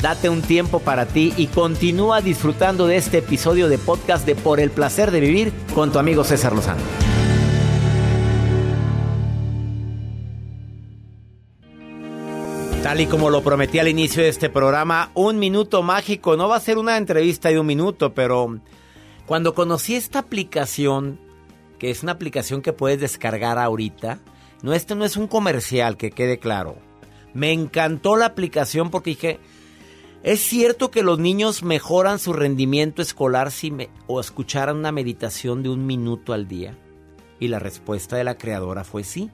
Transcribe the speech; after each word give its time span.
Date 0.00 0.28
un 0.28 0.42
tiempo 0.42 0.78
para 0.78 1.06
ti 1.06 1.32
y 1.36 1.48
continúa 1.48 2.20
disfrutando 2.20 2.86
de 2.86 2.96
este 2.96 3.18
episodio 3.18 3.68
de 3.68 3.78
podcast 3.78 4.24
de 4.24 4.34
Por 4.34 4.60
el 4.60 4.70
placer 4.70 5.10
de 5.10 5.20
vivir 5.20 5.52
con 5.74 5.90
tu 5.90 5.98
amigo 5.98 6.22
César 6.22 6.54
Lozano. 6.54 6.82
Tal 12.82 13.00
y 13.00 13.06
como 13.06 13.28
lo 13.28 13.42
prometí 13.42 13.80
al 13.80 13.88
inicio 13.88 14.22
de 14.22 14.28
este 14.28 14.48
programa, 14.48 15.10
un 15.14 15.38
minuto 15.38 15.82
mágico. 15.82 16.36
No 16.36 16.48
va 16.48 16.56
a 16.56 16.60
ser 16.60 16.78
una 16.78 16.96
entrevista 16.96 17.48
de 17.48 17.58
un 17.58 17.66
minuto, 17.66 18.14
pero 18.14 18.60
cuando 19.26 19.52
conocí 19.52 19.96
esta 19.96 20.20
aplicación, 20.20 21.18
que 21.78 21.90
es 21.90 22.02
una 22.02 22.12
aplicación 22.12 22.62
que 22.62 22.72
puedes 22.72 23.00
descargar 23.00 23.58
ahorita, 23.58 24.20
no, 24.62 24.72
este 24.72 24.94
no 24.94 25.04
es 25.04 25.16
un 25.16 25.26
comercial, 25.26 25.96
que 25.96 26.12
quede 26.12 26.38
claro. 26.38 26.87
Me 27.34 27.52
encantó 27.52 28.16
la 28.16 28.26
aplicación 28.26 28.90
porque 28.90 29.10
dije, 29.10 29.40
¿es 30.22 30.40
cierto 30.40 30.90
que 30.90 31.02
los 31.02 31.18
niños 31.18 31.62
mejoran 31.62 32.18
su 32.18 32.32
rendimiento 32.32 33.02
escolar 33.02 33.50
si 33.50 33.70
me, 33.70 33.90
o 34.06 34.20
escucharan 34.20 34.76
una 34.76 34.92
meditación 34.92 35.62
de 35.62 35.68
un 35.68 35.86
minuto 35.86 36.32
al 36.32 36.48
día? 36.48 36.76
Y 37.40 37.48
la 37.48 37.58
respuesta 37.58 38.16
de 38.16 38.24
la 38.24 38.36
creadora 38.36 38.84
fue 38.84 39.04
sí. 39.04 39.30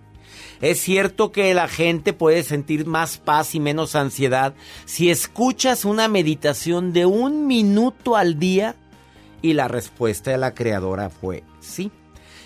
Es 0.61 0.81
cierto 0.81 1.33
que 1.33 1.55
la 1.55 1.69
gente 1.69 2.13
puede 2.13 2.43
sentir 2.43 2.87
más 2.87 3.19
paz 3.19 3.55
y 3.55 3.61
menos 3.61 3.95
ansiedad 3.95 4.55
si 4.85 5.11
escuchas 5.11 5.85
una 5.85 6.09
meditación 6.09 6.93
de 6.93 7.07
un 7.07 7.47
minuto 7.47 8.17
al 8.17 8.39
día. 8.39 8.75
Y 9.43 9.53
la 9.53 9.69
respuesta 9.69 10.31
de 10.31 10.39
la 10.39 10.55
creadora 10.55 11.11
fue 11.11 11.45
sí. 11.61 11.91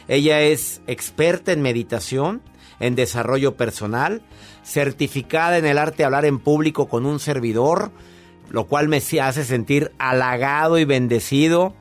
Ella 0.08 0.40
es 0.40 0.80
experta 0.86 1.52
en 1.52 1.62
meditación, 1.62 2.42
en 2.80 2.94
desarrollo 2.96 3.56
personal, 3.56 4.22
certificada 4.68 5.56
en 5.56 5.64
el 5.64 5.78
arte 5.78 5.98
de 5.98 6.04
hablar 6.04 6.26
en 6.26 6.38
público 6.38 6.88
con 6.88 7.06
un 7.06 7.20
servidor, 7.20 7.90
lo 8.50 8.66
cual 8.66 8.88
me 8.88 8.98
hace 8.98 9.44
sentir 9.44 9.92
halagado 9.98 10.78
y 10.78 10.84
bendecido. 10.84 11.74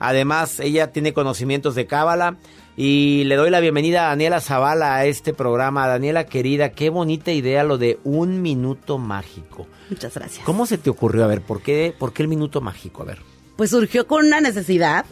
Además, 0.00 0.58
ella 0.58 0.90
tiene 0.90 1.12
conocimientos 1.12 1.76
de 1.76 1.86
Cábala 1.86 2.36
y 2.76 3.22
le 3.24 3.36
doy 3.36 3.50
la 3.50 3.60
bienvenida 3.60 4.06
a 4.06 4.08
Daniela 4.08 4.40
Zavala 4.40 4.96
a 4.96 5.04
este 5.06 5.32
programa. 5.32 5.86
Daniela 5.86 6.26
querida, 6.26 6.72
qué 6.72 6.90
bonita 6.90 7.30
idea 7.30 7.62
lo 7.62 7.78
de 7.78 8.00
un 8.02 8.42
minuto 8.42 8.98
mágico. 8.98 9.68
Muchas 9.88 10.14
gracias. 10.14 10.44
¿Cómo 10.44 10.66
se 10.66 10.76
te 10.76 10.90
ocurrió? 10.90 11.24
A 11.24 11.28
ver, 11.28 11.40
¿por 11.40 11.62
qué, 11.62 11.94
por 11.96 12.12
qué 12.12 12.22
el 12.22 12.28
minuto 12.28 12.60
mágico? 12.60 13.02
A 13.02 13.06
ver. 13.06 13.18
Pues 13.56 13.70
surgió 13.70 14.08
con 14.08 14.26
una 14.26 14.40
necesidad 14.40 15.04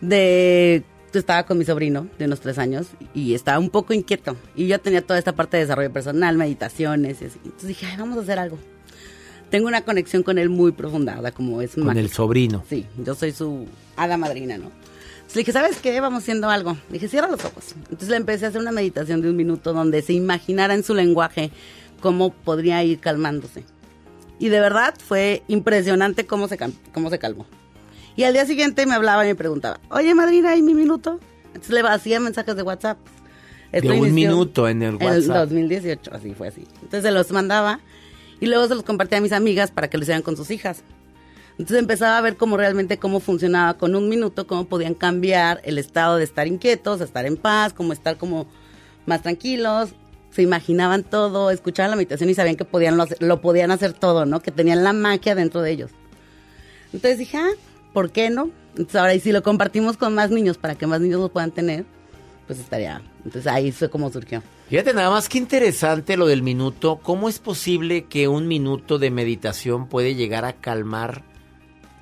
de... 0.00 0.82
Estaba 1.12 1.46
con 1.46 1.56
mi 1.56 1.64
sobrino 1.64 2.08
de 2.18 2.26
unos 2.26 2.40
tres 2.40 2.58
años 2.58 2.88
y 3.14 3.34
estaba 3.34 3.58
un 3.58 3.70
poco 3.70 3.94
inquieto. 3.94 4.36
Y 4.54 4.66
yo 4.66 4.78
tenía 4.78 5.00
toda 5.00 5.18
esta 5.18 5.34
parte 5.34 5.56
de 5.56 5.62
desarrollo 5.62 5.90
personal, 5.90 6.36
meditaciones 6.36 7.22
y 7.22 7.26
así. 7.26 7.38
Entonces 7.42 7.68
dije, 7.68 7.86
Ay, 7.86 7.96
vamos 7.96 8.18
a 8.18 8.20
hacer 8.20 8.38
algo. 8.38 8.58
Tengo 9.50 9.68
una 9.68 9.82
conexión 9.82 10.22
con 10.22 10.38
él 10.38 10.50
muy 10.50 10.72
profunda, 10.72 11.32
como 11.32 11.62
es 11.62 11.74
Con 11.74 11.96
el 11.96 12.10
sobrino. 12.10 12.64
Sí, 12.68 12.84
yo 13.02 13.14
soy 13.14 13.32
su 13.32 13.66
hada 13.96 14.18
madrina, 14.18 14.58
¿no? 14.58 14.64
Entonces 14.66 15.36
le 15.36 15.40
dije, 15.40 15.52
¿sabes 15.52 15.78
qué? 15.78 16.00
Vamos 16.00 16.22
haciendo 16.22 16.50
algo. 16.50 16.76
Le 16.88 16.94
dije, 16.94 17.08
cierra 17.08 17.28
los 17.28 17.44
ojos. 17.44 17.74
Entonces 17.76 18.08
le 18.08 18.16
empecé 18.16 18.44
a 18.44 18.48
hacer 18.48 18.60
una 18.60 18.72
meditación 18.72 19.22
de 19.22 19.30
un 19.30 19.36
minuto 19.36 19.72
donde 19.72 20.02
se 20.02 20.12
imaginara 20.12 20.74
en 20.74 20.84
su 20.84 20.94
lenguaje 20.94 21.50
cómo 22.00 22.30
podría 22.32 22.84
ir 22.84 22.98
calmándose. 23.00 23.64
Y 24.38 24.48
de 24.48 24.60
verdad 24.60 24.94
fue 24.98 25.42
impresionante 25.48 26.26
cómo 26.26 26.46
se, 26.46 26.58
cómo 26.92 27.10
se 27.10 27.18
calmó. 27.18 27.46
Y 28.16 28.24
al 28.24 28.32
día 28.32 28.46
siguiente 28.46 28.86
me 28.86 28.94
hablaba 28.94 29.24
y 29.24 29.28
me 29.28 29.34
preguntaba, 29.34 29.78
oye, 29.90 30.14
madrina, 30.14 30.56
¿y 30.56 30.62
mi 30.62 30.74
minuto? 30.74 31.20
Entonces 31.48 31.70
le 31.70 31.80
hacía 31.80 32.18
mensajes 32.18 32.56
de 32.56 32.62
WhatsApp. 32.62 32.98
Esto 33.72 33.90
de 33.90 34.00
un 34.00 34.14
minuto 34.14 34.68
en 34.68 34.82
el 34.82 34.94
WhatsApp. 34.94 35.50
En 35.50 35.58
el 35.58 35.68
2018, 35.68 36.14
así 36.14 36.34
fue 36.34 36.48
así. 36.48 36.64
Entonces 36.76 37.02
se 37.02 37.10
los 37.10 37.30
mandaba 37.30 37.80
y 38.40 38.46
luego 38.46 38.66
se 38.68 38.74
los 38.74 38.84
compartía 38.84 39.18
a 39.18 39.20
mis 39.20 39.32
amigas 39.32 39.70
para 39.70 39.88
que 39.88 39.98
lo 39.98 40.02
hicieran 40.02 40.22
con 40.22 40.36
sus 40.36 40.50
hijas. 40.50 40.82
Entonces 41.58 41.78
empezaba 41.78 42.18
a 42.18 42.20
ver 42.20 42.36
cómo 42.36 42.56
realmente 42.56 42.98
cómo 42.98 43.20
funcionaba 43.20 43.74
con 43.74 43.94
un 43.94 44.08
minuto, 44.08 44.46
cómo 44.46 44.66
podían 44.66 44.94
cambiar 44.94 45.60
el 45.64 45.78
estado 45.78 46.16
de 46.16 46.24
estar 46.24 46.46
inquietos, 46.46 47.00
a 47.00 47.04
estar 47.04 47.26
en 47.26 47.36
paz, 47.36 47.72
cómo 47.72 47.92
estar 47.92 48.16
como 48.16 48.46
más 49.06 49.22
tranquilos. 49.22 49.90
Se 50.30 50.42
imaginaban 50.42 51.02
todo, 51.02 51.50
escuchaban 51.50 51.90
la 51.90 51.96
meditación 51.96 52.28
y 52.28 52.34
sabían 52.34 52.56
que 52.56 52.66
podían 52.66 52.96
lo, 52.96 53.06
lo 53.20 53.40
podían 53.40 53.70
hacer 53.70 53.94
todo, 53.94 54.26
¿no? 54.26 54.40
Que 54.40 54.50
tenían 54.50 54.84
la 54.84 54.92
magia 54.92 55.34
dentro 55.34 55.62
de 55.62 55.70
ellos. 55.70 55.90
Entonces 56.92 57.18
dije, 57.18 57.38
ah, 57.38 57.50
¿por 57.96 58.10
qué 58.10 58.28
no? 58.28 58.50
Entonces 58.72 58.96
ahora, 58.96 59.14
y 59.14 59.20
si 59.20 59.32
lo 59.32 59.42
compartimos 59.42 59.96
con 59.96 60.14
más 60.14 60.30
niños 60.30 60.58
para 60.58 60.74
que 60.74 60.86
más 60.86 61.00
niños 61.00 61.18
lo 61.18 61.30
puedan 61.30 61.50
tener, 61.50 61.86
pues 62.46 62.58
estaría. 62.58 63.00
Entonces 63.24 63.46
ahí 63.46 63.72
fue 63.72 63.88
como 63.88 64.12
surgió. 64.12 64.42
Fíjate 64.68 64.92
nada 64.92 65.08
más 65.08 65.30
que 65.30 65.38
interesante 65.38 66.18
lo 66.18 66.26
del 66.26 66.42
minuto. 66.42 67.00
¿Cómo 67.02 67.26
es 67.26 67.38
posible 67.38 68.04
que 68.04 68.28
un 68.28 68.48
minuto 68.48 68.98
de 68.98 69.10
meditación 69.10 69.88
puede 69.88 70.14
llegar 70.14 70.44
a 70.44 70.52
calmar 70.52 71.22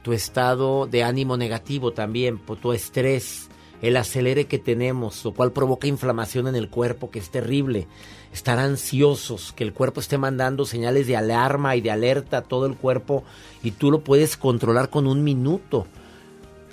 tu 0.02 0.12
estado 0.12 0.88
de 0.88 1.04
ánimo 1.04 1.36
negativo 1.36 1.92
también, 1.92 2.38
tu 2.38 2.72
estrés, 2.72 3.48
el 3.84 3.98
acelere 3.98 4.46
que 4.46 4.58
tenemos, 4.58 5.22
lo 5.24 5.32
cual 5.32 5.52
provoca 5.52 5.86
inflamación 5.86 6.48
en 6.48 6.56
el 6.56 6.70
cuerpo, 6.70 7.10
que 7.10 7.18
es 7.18 7.28
terrible. 7.28 7.86
Estar 8.32 8.58
ansiosos, 8.58 9.52
que 9.52 9.62
el 9.62 9.74
cuerpo 9.74 10.00
esté 10.00 10.16
mandando 10.16 10.64
señales 10.64 11.06
de 11.06 11.16
alarma 11.16 11.76
y 11.76 11.82
de 11.82 11.90
alerta 11.90 12.38
a 12.38 12.42
todo 12.42 12.64
el 12.64 12.76
cuerpo 12.76 13.24
y 13.62 13.72
tú 13.72 13.90
lo 13.90 14.02
puedes 14.02 14.38
controlar 14.38 14.88
con 14.88 15.06
un 15.06 15.22
minuto. 15.22 15.86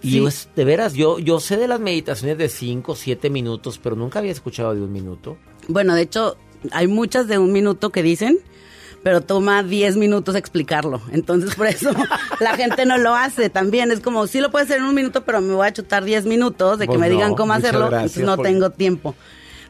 Y 0.02 0.26
es, 0.26 0.48
de 0.56 0.64
veras, 0.64 0.94
yo, 0.94 1.20
yo 1.20 1.42
sé 1.42 1.58
de 1.58 1.68
las 1.68 1.82
meditaciones 1.82 2.38
de 2.38 2.48
5, 2.48 2.96
7 2.96 3.30
minutos, 3.30 3.78
pero 3.78 3.98
nunca 3.98 4.20
había 4.20 4.32
escuchado 4.32 4.74
de 4.74 4.82
un 4.82 4.94
minuto. 4.94 5.38
Bueno, 5.68 5.94
de 5.94 6.04
hecho, 6.04 6.38
hay 6.72 6.88
muchas 6.88 7.28
de 7.28 7.38
un 7.38 7.52
minuto 7.52 7.90
que 7.90 8.04
dicen, 8.04 8.40
pero 9.04 9.22
toma 9.22 9.64
10 9.64 9.98
minutos 9.98 10.36
explicarlo. 10.36 11.02
Entonces, 11.12 11.56
por 11.56 11.68
eso 11.68 11.92
la 12.40 12.56
gente 12.56 12.86
no 12.86 12.98
lo 12.98 13.16
hace 13.16 13.50
también. 13.50 13.92
Es 13.92 14.00
como, 14.00 14.28
sí 14.28 14.40
lo 14.40 14.52
puedes 14.52 14.68
hacer 14.70 14.80
en 14.82 14.86
un 14.88 14.96
minuto, 14.96 15.24
pero 15.24 15.42
me 15.42 15.54
voy 15.54 15.68
a 15.68 15.74
chutar 15.74 16.04
10 16.04 16.26
minutos 16.26 16.78
de 16.80 16.86
que 16.86 16.90
Pues 16.90 17.00
me 17.00 17.08
no, 17.10 17.14
digan 17.16 17.36
cómo 17.36 17.54
hacerlo, 17.54 17.86
entonces 17.88 18.24
no 18.24 18.36
por- 18.36 18.46
tengo 18.46 18.70
tiempo. 18.70 19.16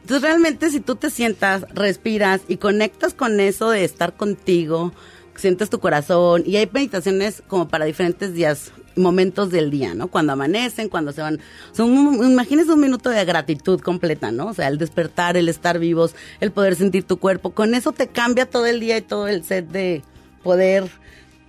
Entonces, 0.02 0.22
realmente, 0.22 0.70
si 0.70 0.80
tú 0.80 0.96
te 0.96 1.10
sientas, 1.10 1.64
respiras 1.72 2.40
y 2.48 2.56
conectas 2.56 3.14
con 3.14 3.38
eso 3.40 3.70
de 3.70 3.84
estar 3.84 4.14
contigo, 4.14 4.92
sientes 5.36 5.70
tu 5.70 5.78
corazón, 5.80 6.42
y 6.44 6.56
hay 6.56 6.68
meditaciones 6.72 7.42
como 7.46 7.68
para 7.68 7.84
diferentes 7.84 8.34
días, 8.34 8.72
momentos 8.96 9.50
del 9.50 9.70
día, 9.70 9.94
¿no? 9.94 10.08
Cuando 10.08 10.32
amanecen, 10.32 10.88
cuando 10.88 11.12
se 11.12 11.20
van. 11.22 11.40
Son, 11.72 11.90
un- 11.90 12.20
un 12.20 12.80
minuto 12.80 13.10
de 13.10 13.24
gratitud 13.24 13.80
completa, 13.80 14.30
¿no? 14.32 14.46
O 14.48 14.54
sea, 14.54 14.68
el 14.68 14.78
despertar, 14.78 15.36
el 15.36 15.48
estar 15.48 15.78
vivos, 15.78 16.14
el 16.40 16.50
poder 16.52 16.74
sentir 16.76 17.04
tu 17.04 17.18
cuerpo. 17.18 17.50
Con 17.50 17.74
eso 17.74 17.92
te 17.92 18.08
cambia 18.08 18.46
todo 18.46 18.66
el 18.66 18.80
día 18.80 18.96
y 18.98 19.02
todo 19.02 19.28
el 19.28 19.44
set 19.44 19.68
de 19.68 20.02
poder 20.42 20.90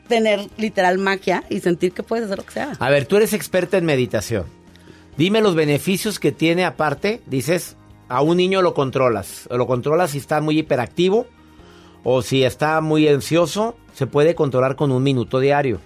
tener 0.08 0.48
literal 0.58 0.98
magia 0.98 1.44
y 1.50 1.60
sentir 1.62 1.92
que 1.94 2.04
puedes 2.04 2.26
hacer 2.26 2.38
lo 2.38 2.46
que 2.46 2.52
sea. 2.52 2.74
A 2.80 2.90
ver, 2.90 3.06
tú 3.06 3.16
eres 3.18 3.34
experta 3.34 3.78
en 3.78 3.86
meditación. 3.86 4.46
Dime 5.18 5.42
los 5.42 5.56
beneficios 5.56 6.20
que 6.20 6.32
tiene 6.32 6.66
aparte. 6.66 7.22
Dices, 7.26 7.76
a 8.10 8.22
un 8.22 8.38
niño 8.38 8.62
lo 8.62 8.74
controlas. 8.74 9.48
Lo 9.50 9.66
controlas 9.68 10.12
si 10.12 10.18
está 10.18 10.42
muy 10.42 10.60
hiperactivo 10.60 11.28
o 12.04 12.22
si 12.22 12.44
está 12.44 12.82
muy 12.82 13.08
ansioso. 13.08 13.78
Se 13.94 14.08
puede 14.08 14.36
controlar 14.36 14.76
con 14.76 14.92
un 14.92 15.04
minuto 15.04 15.40
diario. 15.40 15.80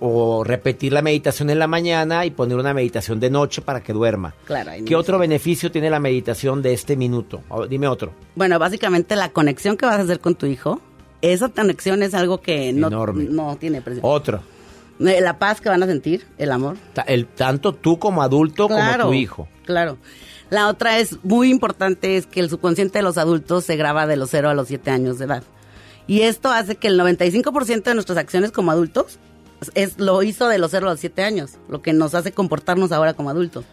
O 0.00 0.44
repetir 0.44 0.92
la 0.92 1.02
meditación 1.02 1.50
en 1.50 1.58
la 1.58 1.66
mañana 1.66 2.24
y 2.26 2.30
poner 2.30 2.56
una 2.56 2.74
meditación 2.74 3.20
de 3.20 3.30
noche 3.30 3.62
para 3.62 3.82
que 3.82 3.92
duerma. 3.92 4.34
Claro. 4.44 4.70
¿Qué 4.86 4.96
otro 4.96 5.18
beneficio 5.18 5.70
tiene 5.70 5.90
la 5.90 5.98
meditación 6.00 6.62
de 6.62 6.72
este 6.72 6.96
minuto? 6.96 7.42
O- 7.48 7.66
Dime 7.66 7.88
otro. 7.88 8.12
Bueno, 8.34 8.58
básicamente 8.58 9.16
la 9.16 9.30
conexión 9.30 9.76
que 9.76 9.86
vas 9.86 9.98
a 9.98 10.02
hacer 10.02 10.20
con 10.20 10.34
tu 10.34 10.46
hijo 10.46 10.80
esa 11.20 11.48
conexión 11.48 12.02
es 12.04 12.14
algo 12.14 12.40
que 12.40 12.72
no, 12.72 12.86
Enorme. 12.86 13.24
no 13.24 13.56
tiene 13.56 13.82
precio. 13.82 14.02
Otro. 14.04 14.40
Eh, 15.00 15.20
La 15.20 15.38
paz 15.38 15.60
que 15.60 15.68
van 15.68 15.82
a 15.82 15.86
sentir, 15.86 16.26
el 16.38 16.52
amor. 16.52 16.76
El, 17.06 17.26
tanto 17.26 17.72
tú 17.74 17.98
como 17.98 18.22
adulto 18.22 18.68
como 18.68 18.98
tu 19.00 19.12
hijo. 19.14 19.48
Claro. 19.64 19.98
La 20.50 20.68
otra 20.68 20.98
es 20.98 21.18
muy 21.24 21.50
importante, 21.50 22.16
es 22.16 22.26
que 22.26 22.40
el 22.40 22.48
subconsciente 22.48 23.00
de 23.00 23.02
los 23.02 23.18
adultos 23.18 23.64
se 23.64 23.76
graba 23.76 24.06
de 24.06 24.16
los 24.16 24.30
0 24.30 24.48
a 24.48 24.54
los 24.54 24.68
7 24.68 24.90
años 24.90 25.18
de 25.18 25.24
edad. 25.26 25.42
Y 26.06 26.22
esto 26.22 26.50
hace 26.50 26.76
que 26.76 26.88
el 26.88 26.98
95% 26.98 27.82
de 27.82 27.94
nuestras 27.94 28.16
acciones 28.18 28.50
como 28.50 28.70
adultos 28.70 29.18
es, 29.74 29.98
lo 29.98 30.22
hizo 30.22 30.48
de 30.48 30.58
los 30.58 30.70
0 30.70 30.86
a 30.86 30.90
los 30.90 31.00
7 31.00 31.22
años, 31.22 31.52
lo 31.68 31.82
que 31.82 31.92
nos 31.92 32.14
hace 32.14 32.32
comportarnos 32.32 32.92
ahora 32.92 33.14
como 33.14 33.30
adultos. 33.30 33.64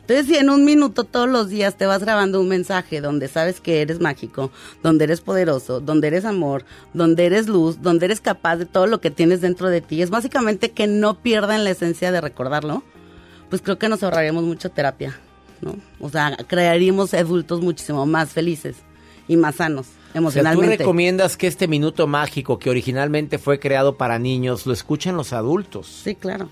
Entonces, 0.00 0.26
si 0.26 0.36
en 0.36 0.50
un 0.50 0.64
minuto 0.64 1.04
todos 1.04 1.28
los 1.28 1.48
días 1.50 1.76
te 1.76 1.86
vas 1.86 2.02
grabando 2.02 2.40
un 2.40 2.48
mensaje 2.48 3.00
donde 3.00 3.28
sabes 3.28 3.60
que 3.60 3.80
eres 3.80 4.00
mágico, 4.00 4.50
donde 4.82 5.04
eres 5.04 5.20
poderoso, 5.20 5.80
donde 5.80 6.08
eres 6.08 6.24
amor, 6.24 6.64
donde 6.94 7.26
eres 7.26 7.46
luz, 7.46 7.80
donde 7.80 8.06
eres 8.06 8.20
capaz 8.20 8.56
de 8.56 8.66
todo 8.66 8.86
lo 8.86 9.00
que 9.00 9.12
tienes 9.12 9.40
dentro 9.40 9.68
de 9.68 9.80
ti, 9.80 10.02
es 10.02 10.10
básicamente 10.10 10.72
que 10.72 10.88
no 10.88 11.22
pierdan 11.22 11.62
la 11.62 11.70
esencia 11.70 12.10
de 12.10 12.20
recordarlo, 12.20 12.82
pues 13.50 13.62
creo 13.62 13.78
que 13.78 13.88
nos 13.88 14.02
ahorraríamos 14.02 14.42
mucha 14.42 14.68
terapia, 14.68 15.16
¿no? 15.60 15.76
O 16.00 16.08
sea, 16.08 16.36
crearíamos 16.46 17.14
adultos 17.14 17.60
muchísimo 17.60 18.04
más 18.04 18.30
felices 18.30 18.78
y 19.28 19.36
más 19.36 19.56
sanos 19.56 19.86
O 20.10 20.12
sea, 20.12 20.12
tú 20.12 20.18
emocionalmente. 20.18 20.76
recomiendas 20.78 21.36
que 21.36 21.46
este 21.46 21.68
minuto 21.68 22.06
mágico 22.06 22.58
que 22.58 22.70
originalmente 22.70 23.38
fue 23.38 23.58
creado 23.60 23.96
para 23.96 24.18
niños 24.18 24.66
lo 24.66 24.72
escuchen 24.72 25.16
los 25.16 25.32
adultos. 25.32 25.86
sí, 25.86 26.14
claro. 26.14 26.48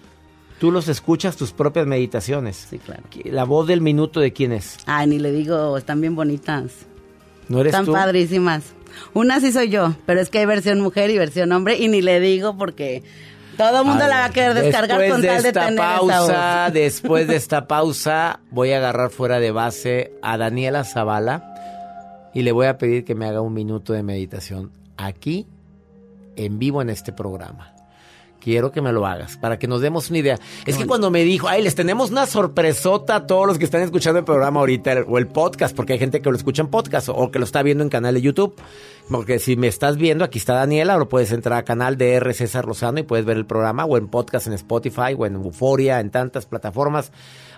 Tú 0.61 0.73
los 0.73 0.89
escuchas 0.89 1.37
tus 1.37 1.53
propias 1.53 1.87
meditaciones. 1.87 2.67
Sí, 2.69 2.81
claro. 2.81 3.05
La 3.27 3.45
voz 3.45 3.69
del 3.69 3.81
minuto 3.81 4.19
de 4.19 4.33
quién 4.33 4.51
es. 4.51 4.77
Ay, 4.87 5.07
ni 5.07 5.21
le 5.21 5.31
digo, 5.31 5.79
están 5.79 6.01
bien 6.01 6.17
bonitas. 6.17 6.73
¿No 7.49 7.61
eres 7.61 7.73
Están 7.73 7.87
tú? 7.87 7.93
padrísimas. 7.93 8.65
Una 9.15 9.39
sí 9.39 9.53
soy 9.53 9.69
yo, 9.69 9.95
pero 10.05 10.21
es 10.21 10.31
que 10.31 10.39
hay 10.41 10.47
versión 10.47 10.81
mujer 10.81 11.11
y 11.11 11.19
versión 11.19 11.53
hombre 11.53 11.77
y 11.79 11.87
ni 11.87 12.03
le 12.03 12.19
digo 12.19 12.57
porque 12.59 13.05
todo 13.57 13.83
el 13.83 13.87
mundo 13.87 14.07
la 14.09 14.17
va 14.19 14.25
a 14.25 14.31
querer 14.31 14.55
descargar 14.55 15.09
con 15.09 15.21
de 15.21 15.29
tal 15.29 15.43
de 15.45 15.53
tener 15.53 15.73
esa 15.75 15.83
pausa, 15.99 16.65
voz. 16.65 16.75
después 16.75 17.29
de 17.29 17.37
esta 17.37 17.69
pausa, 17.69 18.41
voy 18.51 18.73
a 18.73 18.79
agarrar 18.79 19.11
fuera 19.11 19.39
de 19.39 19.53
base 19.53 20.13
a 20.23 20.37
Daniela 20.39 20.83
Zavala 20.83 21.48
y 22.39 22.43
le 22.43 22.53
voy 22.53 22.67
a 22.67 22.79
pedir 22.79 23.05
que 23.05 23.17
me 23.17 23.27
haga 23.27 23.41
un 23.41 23.53
minuto 23.53 23.93
de 23.93 24.05
meditación 24.05 24.71
aquí, 24.97 25.49
en 26.37 26.61
vivo 26.61 26.81
en 26.81 26.89
este 26.89 27.13
programa. 27.13 27.75
Quiero 28.39 28.71
que 28.71 28.81
me 28.81 28.93
lo 28.93 29.07
hagas 29.07 29.37
para 29.37 29.59
que 29.59 29.67
nos 29.67 29.81
demos 29.81 30.09
una 30.09 30.21
idea. 30.21 30.39
Es 30.65 30.77
que 30.77 30.87
cuando 30.87 31.11
me 31.11 31.25
dijo, 31.25 31.49
ay, 31.49 31.63
les 31.63 31.75
tenemos 31.75 32.13
una 32.13 32.27
sorpresota 32.27 33.17
a 33.17 33.27
todos 33.27 33.49
los 33.49 33.59
que 33.59 33.65
están 33.65 33.83
escuchando 33.83 34.21
el 34.21 34.25
programa 34.25 34.61
ahorita 34.61 35.05
o 35.09 35.19
el 35.19 35.27
podcast, 35.27 35.75
porque 35.75 35.95
hay 35.95 35.99
gente 35.99 36.23
que 36.23 36.31
lo 36.31 36.37
escucha 36.37 36.63
en 36.63 36.69
podcast 36.69 37.09
o, 37.09 37.29
que 37.33 37.41
lo 37.41 37.45
está 37.45 37.65
viendo 37.65 37.83
en 37.83 37.91
canal 37.91 38.15
de 38.15 38.21
YouTube. 38.21 38.55
Porque 39.11 39.41
si 39.41 39.57
me 39.57 39.67
estás 39.67 39.97
viendo, 39.97 40.25
aquí 40.25 40.39
está 40.39 40.55
Daniela, 40.55 40.97
o 40.97 41.09
puedes 41.09 41.33
entrar 41.33 41.59
a 41.59 41.65
canal 41.65 41.97
de 41.97 42.15
R. 42.15 42.35
César 42.35 42.67
Lozano 42.67 43.01
y 43.01 43.03
puedes 43.03 43.27
ver 43.27 43.37
el 43.37 43.47
programa 43.47 43.85
o 43.85 43.97
en 43.97 44.07
podcast 44.07 44.47
en 44.47 44.53
Spotify 44.53 45.17
o 45.19 45.27
en 45.27 45.35
Euforia, 45.35 45.99
en 45.99 46.11
tantas 46.11 46.47
plataformas. 46.47 47.11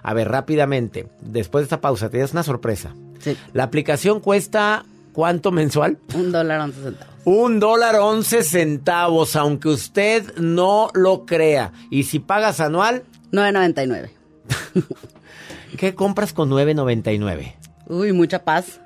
A 0.02 0.14
ver, 0.14 0.30
rápidamente, 0.30 1.06
después 1.20 1.60
de 1.60 1.64
esta 1.66 1.82
pausa, 1.82 2.08
tienes 2.08 2.32
una 2.32 2.44
sorpresa. 2.44 2.94
Sí, 3.20 3.36
La 3.52 3.64
aplicación 3.64 4.20
cuesta, 4.20 4.84
¿cuánto 5.12 5.52
mensual? 5.52 5.98
un 6.14 6.32
dólar 6.32 6.60
once 6.60 6.82
centavos. 6.82 7.14
Un 7.24 7.60
dólar 7.60 7.96
once 7.96 8.42
centavos, 8.42 9.36
aunque 9.36 9.68
usted 9.68 10.34
no 10.36 10.90
lo 10.94 11.26
crea. 11.26 11.72
Y 11.90 12.04
si 12.04 12.18
pagas 12.18 12.60
anual, 12.60 13.04
9.99. 13.32 14.10
¿qué 15.76 15.94
compras 15.94 16.32
con 16.32 16.50
9.99? 16.50 17.54
Uy, 17.88 18.12
mucha 18.12 18.42
paz. 18.42 18.80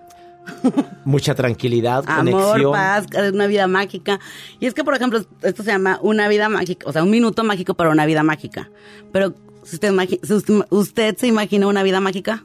Mucha 1.05 1.35
tranquilidad, 1.35 2.05
Amor, 2.09 2.33
conexión. 2.43 2.73
paz, 2.73 3.07
una 3.33 3.47
vida 3.47 3.67
mágica. 3.67 4.21
Y 4.61 4.67
es 4.67 4.75
que, 4.75 4.85
por 4.85 4.95
ejemplo, 4.95 5.25
esto 5.43 5.63
se 5.63 5.71
llama 5.71 5.99
una 6.03 6.29
vida 6.29 6.49
mágica, 6.49 6.87
o 6.89 6.93
sea, 6.93 7.03
un 7.03 7.11
minuto 7.11 7.45
mágico 7.45 7.75
para 7.75 7.91
una 7.91 8.05
vida 8.05 8.23
mágica. 8.23 8.69
Pero, 9.13 9.35
si 9.63 9.77
usted, 9.77 9.93
si 10.23 10.33
usted, 10.35 10.55
usted 10.71 11.17
se 11.17 11.27
imagina 11.27 11.67
una 11.67 11.83
vida 11.83 12.01
mágica, 12.01 12.45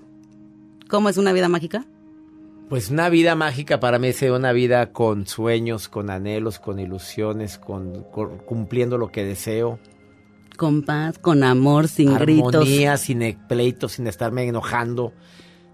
¿cómo 0.89 1.07
es 1.09 1.17
una 1.17 1.31
vida 1.31 1.47
mágica? 1.47 1.85
Pues 2.67 2.89
una 2.91 3.09
vida 3.09 3.33
mágica 3.35 3.79
para 3.79 3.97
mí 3.97 4.09
es 4.09 4.21
una 4.21 4.51
vida 4.51 4.91
con 4.91 5.25
sueños, 5.25 5.87
con 5.89 6.09
anhelos, 6.09 6.59
con 6.59 6.79
ilusiones, 6.79 7.57
con, 7.57 8.03
con- 8.11 8.37
cumpliendo 8.39 8.97
lo 8.97 9.11
que 9.11 9.23
deseo. 9.25 9.79
Con 10.55 10.83
paz, 10.83 11.17
con 11.17 11.43
amor, 11.43 11.87
sin 11.87 12.13
gritos. 12.15 12.53
Armonía, 12.55 12.97
sin 12.97 13.21
e- 13.23 13.37
pleitos, 13.47 13.93
sin 13.93 14.05
estarme 14.07 14.43
enojando. 14.43 15.13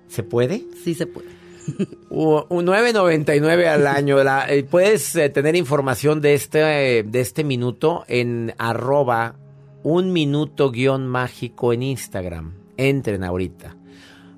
¿Se 0.07 0.23
puede? 0.23 0.63
Sí 0.83 0.93
se 0.93 1.07
puede. 1.07 1.27
Un 2.09 2.65
9.99 2.65 3.65
al 3.67 3.87
año. 3.87 4.23
La- 4.23 4.45
eh, 4.47 4.63
puedes 4.63 5.15
eh, 5.15 5.29
tener 5.29 5.55
información 5.55 6.21
de 6.21 6.33
este, 6.35 6.99
eh, 6.99 7.03
de 7.03 7.19
este 7.19 7.43
minuto 7.43 8.05
en 8.07 8.53
arroba 8.57 9.35
un 9.83 10.13
minuto 10.13 10.71
guion 10.71 11.07
mágico 11.07 11.73
en 11.73 11.83
Instagram. 11.83 12.53
Entren 12.77 13.23
ahorita. 13.23 13.75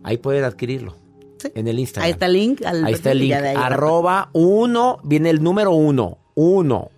Ahí 0.08 0.18
pueden 0.18 0.44
adquirirlo. 0.46 0.96
Sí. 1.38 1.50
En 1.54 1.68
el 1.68 1.78
Instagram. 1.80 2.06
Ahí 2.06 2.12
está 2.12 2.26
el 2.28 2.34
link. 2.34 2.62
al 2.66 2.86
Ahí 2.86 2.94
está 2.94 3.12
el 3.12 3.20
link. 3.20 3.34
Arroba 3.34 4.30
uno, 4.34 5.00
viene 5.04 5.30
el 5.30 5.44
número 5.44 5.72
uno. 5.72 6.18
Uno. 6.36 6.90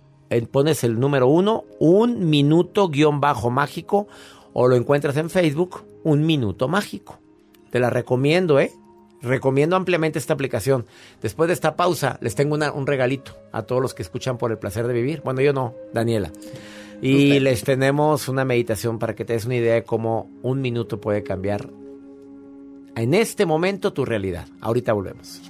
Pones 0.52 0.84
el 0.84 1.00
número 1.00 1.26
uno, 1.26 1.64
un 1.80 2.30
minuto 2.30 2.88
guion 2.88 3.20
bajo 3.20 3.50
mágico. 3.50 4.06
O 4.52 4.68
lo 4.68 4.76
encuentras 4.76 5.16
en 5.16 5.28
Facebook, 5.28 5.82
un 6.04 6.24
minuto 6.24 6.68
mágico. 6.68 7.18
Te 7.70 7.80
la 7.80 7.90
recomiendo, 7.90 8.58
¿eh? 8.60 8.72
Recomiendo 9.22 9.76
ampliamente 9.76 10.18
esta 10.18 10.32
aplicación. 10.34 10.86
Después 11.20 11.48
de 11.48 11.54
esta 11.54 11.76
pausa, 11.76 12.18
les 12.22 12.34
tengo 12.34 12.54
una- 12.54 12.72
un 12.72 12.86
regalito 12.86 13.32
a 13.52 13.62
todos 13.64 13.82
los 13.82 13.92
que 13.92 14.02
escuchan 14.02 14.38
por 14.38 14.50
el 14.52 14.58
placer 14.58 14.86
de 14.86 14.94
vivir. 14.94 15.20
Bueno, 15.24 15.40
yo 15.42 15.52
no, 15.52 15.74
Daniela. 15.92 16.30
Y 17.02 17.28
Usted. 17.28 17.42
les 17.42 17.64
tenemos 17.64 18.28
una 18.28 18.44
meditación 18.44 18.98
para 18.98 19.14
que 19.14 19.24
te 19.24 19.34
des 19.34 19.44
una 19.44 19.56
idea 19.56 19.74
de 19.74 19.84
cómo 19.84 20.30
un 20.42 20.60
minuto 20.60 21.00
puede 21.00 21.22
cambiar 21.22 21.68
en 22.96 23.14
este 23.14 23.46
momento 23.46 23.92
tu 23.92 24.04
realidad. 24.04 24.46
Ahorita 24.60 24.92
volvemos. 24.92 25.49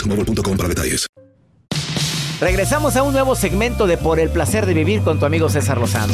boostmobile.com 0.01 0.57
para 0.57 0.69
detalles. 0.69 1.07
Regresamos 2.39 2.95
a 2.95 3.03
un 3.03 3.13
nuevo 3.13 3.35
segmento 3.35 3.85
de 3.85 3.97
Por 3.97 4.19
el 4.19 4.29
placer 4.29 4.65
de 4.65 4.73
vivir 4.73 5.01
con 5.01 5.19
tu 5.19 5.25
amigo 5.25 5.49
César 5.49 5.77
Lozano. 5.77 6.13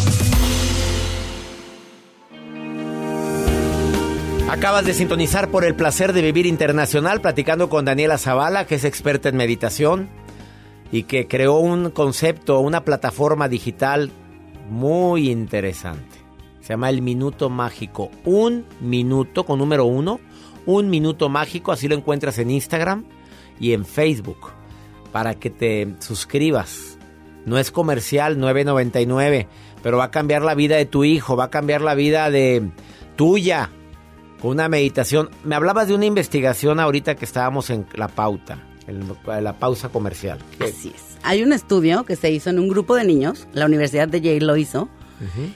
Acabas 4.49 4.85
de 4.85 4.93
sintonizar 4.93 5.49
por 5.49 5.63
el 5.65 5.75
placer 5.75 6.13
de 6.13 6.21
vivir 6.21 6.45
internacional 6.45 7.21
platicando 7.21 7.69
con 7.69 7.85
Daniela 7.85 8.17
Zavala, 8.17 8.65
que 8.65 8.75
es 8.75 8.83
experta 8.83 9.29
en 9.29 9.37
meditación 9.37 10.09
y 10.91 11.03
que 11.03 11.27
creó 11.27 11.57
un 11.57 11.91
concepto, 11.91 12.59
una 12.59 12.83
plataforma 12.83 13.49
digital 13.49 14.11
muy 14.69 15.29
interesante. 15.29 16.17
Se 16.61 16.69
llama 16.73 16.89
El 16.89 17.01
Minuto 17.01 17.49
Mágico. 17.49 18.09
Un 18.25 18.65
minuto 18.81 19.45
con 19.45 19.59
número 19.59 19.85
uno. 19.85 20.19
Un 20.65 20.89
minuto 20.89 21.29
mágico, 21.29 21.71
así 21.71 21.87
lo 21.87 21.95
encuentras 21.95 22.37
en 22.39 22.51
Instagram 22.51 23.05
y 23.59 23.73
en 23.73 23.85
Facebook 23.85 24.51
para 25.11 25.35
que 25.35 25.49
te 25.49 25.95
suscribas. 25.99 26.97
No 27.45 27.57
es 27.57 27.71
comercial, 27.71 28.37
9.99, 28.37 29.47
pero 29.81 29.97
va 29.97 30.05
a 30.05 30.11
cambiar 30.11 30.41
la 30.41 30.53
vida 30.53 30.75
de 30.75 30.85
tu 30.85 31.03
hijo, 31.03 31.37
va 31.37 31.45
a 31.45 31.49
cambiar 31.49 31.81
la 31.81 31.95
vida 31.95 32.29
de 32.29 32.69
tuya. 33.15 33.69
Con 34.41 34.51
una 34.51 34.69
meditación. 34.69 35.29
Me 35.43 35.55
hablabas 35.55 35.87
de 35.87 35.95
una 35.95 36.05
investigación 36.05 36.79
ahorita 36.79 37.15
que 37.15 37.25
estábamos 37.25 37.71
en 37.71 37.87
la 37.95 38.07
pauta, 38.07 38.63
en 38.85 39.07
la 39.43 39.57
pausa 39.57 39.89
comercial. 39.89 40.37
Así 40.59 40.91
es. 40.93 41.17
Hay 41.23 41.41
un 41.41 41.53
estudio 41.53 42.03
que 42.03 42.15
se 42.15 42.29
hizo 42.29 42.51
en 42.51 42.59
un 42.59 42.67
grupo 42.67 42.95
de 42.95 43.03
niños, 43.03 43.47
la 43.53 43.65
Universidad 43.65 44.07
de 44.07 44.21
Yale 44.21 44.41
lo 44.41 44.55
hizo, 44.55 44.89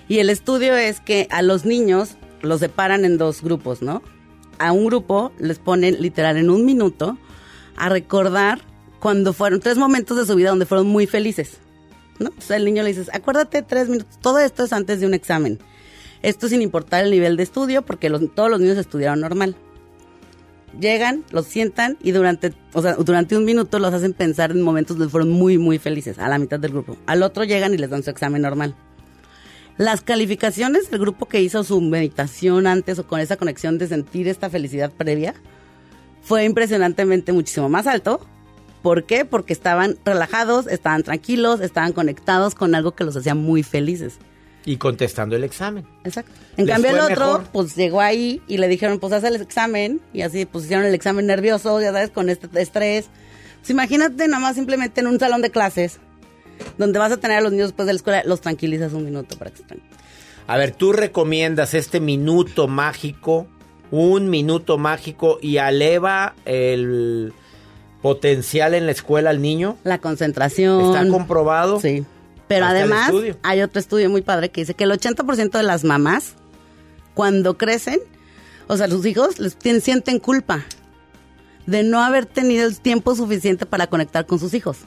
y 0.07 0.17
el 0.17 0.31
estudio 0.31 0.75
es 0.75 0.99
que 0.99 1.27
a 1.29 1.43
los 1.43 1.65
niños 1.65 2.17
los 2.41 2.61
separan 2.61 3.05
en 3.05 3.19
dos 3.19 3.43
grupos, 3.43 3.83
¿no? 3.83 4.01
A 4.57 4.71
un 4.71 4.87
grupo 4.87 5.31
les 5.37 5.59
ponen 5.59 6.01
literal 6.01 6.37
en 6.37 6.49
un 6.49 6.65
minuto 6.65 7.17
a 7.75 7.89
recordar 7.89 8.61
cuando 8.99 9.33
fueron 9.33 9.59
tres 9.59 9.77
momentos 9.77 10.17
de 10.17 10.25
su 10.25 10.35
vida 10.35 10.49
donde 10.49 10.65
fueron 10.65 10.87
muy 10.87 11.07
felices. 11.07 11.57
¿no? 12.19 12.27
Entonces 12.27 12.51
el 12.51 12.65
niño 12.65 12.83
le 12.83 12.89
dices, 12.89 13.09
acuérdate 13.13 13.61
tres 13.63 13.89
minutos, 13.89 14.19
todo 14.21 14.39
esto 14.39 14.63
es 14.63 14.73
antes 14.73 14.99
de 14.99 15.07
un 15.07 15.13
examen. 15.13 15.59
Esto 16.21 16.47
sin 16.47 16.61
importar 16.61 17.03
el 17.03 17.11
nivel 17.11 17.35
de 17.35 17.43
estudio, 17.43 17.81
porque 17.81 18.09
todos 18.35 18.49
los 18.49 18.59
niños 18.59 18.77
estudiaron 18.77 19.19
normal. 19.21 19.55
Llegan, 20.79 21.25
los 21.31 21.47
sientan 21.47 21.97
y 22.01 22.11
durante, 22.11 22.53
durante 22.99 23.35
un 23.35 23.43
minuto 23.43 23.79
los 23.79 23.93
hacen 23.93 24.13
pensar 24.13 24.51
en 24.51 24.61
momentos 24.61 24.97
donde 24.97 25.11
fueron 25.11 25.31
muy, 25.31 25.57
muy 25.57 25.79
felices, 25.79 26.19
a 26.19 26.29
la 26.29 26.37
mitad 26.37 26.59
del 26.59 26.71
grupo. 26.71 26.95
Al 27.07 27.23
otro 27.23 27.43
llegan 27.43 27.73
y 27.73 27.77
les 27.77 27.89
dan 27.89 28.03
su 28.03 28.09
examen 28.11 28.43
normal. 28.43 28.75
Las 29.77 30.01
calificaciones 30.01 30.91
del 30.91 30.99
grupo 30.99 31.25
que 31.25 31.41
hizo 31.41 31.63
su 31.63 31.81
meditación 31.81 32.67
antes 32.67 32.99
o 32.99 33.07
con 33.07 33.19
esa 33.19 33.35
conexión 33.35 33.79
de 33.79 33.87
sentir 33.87 34.27
esta 34.27 34.49
felicidad 34.49 34.91
previa 34.91 35.33
fue 36.21 36.45
impresionantemente 36.45 37.33
muchísimo 37.33 37.69
más 37.69 37.87
alto 37.87 38.21
¿Por 38.81 39.03
qué? 39.03 39.25
Porque 39.25 39.53
estaban 39.53 39.97
relajados, 40.03 40.67
estaban 40.67 41.03
tranquilos, 41.03 41.61
estaban 41.61 41.93
conectados 41.93 42.55
con 42.55 42.73
algo 42.73 42.93
que 42.93 43.03
los 43.03 43.15
hacía 43.15 43.35
muy 43.35 43.63
felices. 43.63 44.17
Y 44.65 44.77
contestando 44.77 45.35
el 45.35 45.43
examen. 45.43 45.85
Exacto. 46.03 46.31
En 46.57 46.67
cambio 46.67 46.91
el 46.91 46.99
otro, 46.99 47.43
pues 47.51 47.75
llegó 47.75 48.01
ahí 48.01 48.41
y 48.47 48.57
le 48.57 48.67
dijeron, 48.67 48.99
pues 48.99 49.13
haz 49.13 49.23
el 49.23 49.35
examen. 49.35 50.01
Y 50.13 50.21
así, 50.21 50.45
pues 50.45 50.65
hicieron 50.65 50.85
el 50.85 50.93
examen 50.93 51.25
nervioso, 51.27 51.79
ya 51.81 51.91
sabes, 51.91 52.09
con 52.09 52.29
este 52.29 52.47
estrés. 52.61 53.09
Pues 53.59 53.69
imagínate 53.69 54.27
nada 54.27 54.41
más 54.41 54.55
simplemente 54.55 55.01
en 55.01 55.07
un 55.07 55.19
salón 55.19 55.41
de 55.41 55.51
clases, 55.51 55.99
donde 56.77 56.99
vas 56.99 57.11
a 57.11 57.17
tener 57.17 57.37
a 57.37 57.41
los 57.41 57.51
niños 57.51 57.69
después 57.69 57.85
de 57.85 57.93
la 57.93 57.97
escuela, 57.97 58.23
los 58.25 58.41
tranquilizas 58.41 58.93
un 58.93 59.05
minuto 59.05 59.37
para 59.37 59.51
que 59.51 59.61
estén. 59.61 59.81
A 60.47 60.57
ver, 60.57 60.71
tú 60.71 60.91
recomiendas 60.91 61.75
este 61.75 61.99
minuto 61.99 62.67
mágico, 62.67 63.47
un 63.91 64.29
minuto 64.29 64.77
mágico 64.77 65.37
y 65.41 65.57
eleva 65.57 66.33
el 66.45 67.33
potencial 68.01 68.73
en 68.73 68.85
la 68.85 68.93
escuela 68.93 69.29
al 69.29 69.41
niño. 69.41 69.77
La 69.83 69.99
concentración. 69.99 70.81
¿Está 70.85 71.07
comprobado? 71.07 71.79
Sí. 71.79 72.05
Pero 72.47 72.65
además 72.65 73.11
hay 73.43 73.61
otro 73.61 73.79
estudio 73.79 74.09
muy 74.09 74.21
padre 74.21 74.49
que 74.49 74.61
dice 74.61 74.73
que 74.73 74.83
el 74.83 74.91
80% 74.91 75.51
de 75.51 75.63
las 75.63 75.83
mamás, 75.83 76.33
cuando 77.13 77.57
crecen, 77.57 77.99
o 78.67 78.75
sea, 78.75 78.89
sus 78.89 79.05
hijos 79.05 79.39
les 79.39 79.55
sienten 79.81 80.19
culpa 80.19 80.65
de 81.65 81.83
no 81.83 82.01
haber 82.01 82.25
tenido 82.25 82.67
el 82.67 82.79
tiempo 82.79 83.15
suficiente 83.15 83.65
para 83.65 83.87
conectar 83.87 84.25
con 84.25 84.39
sus 84.39 84.53
hijos. 84.53 84.79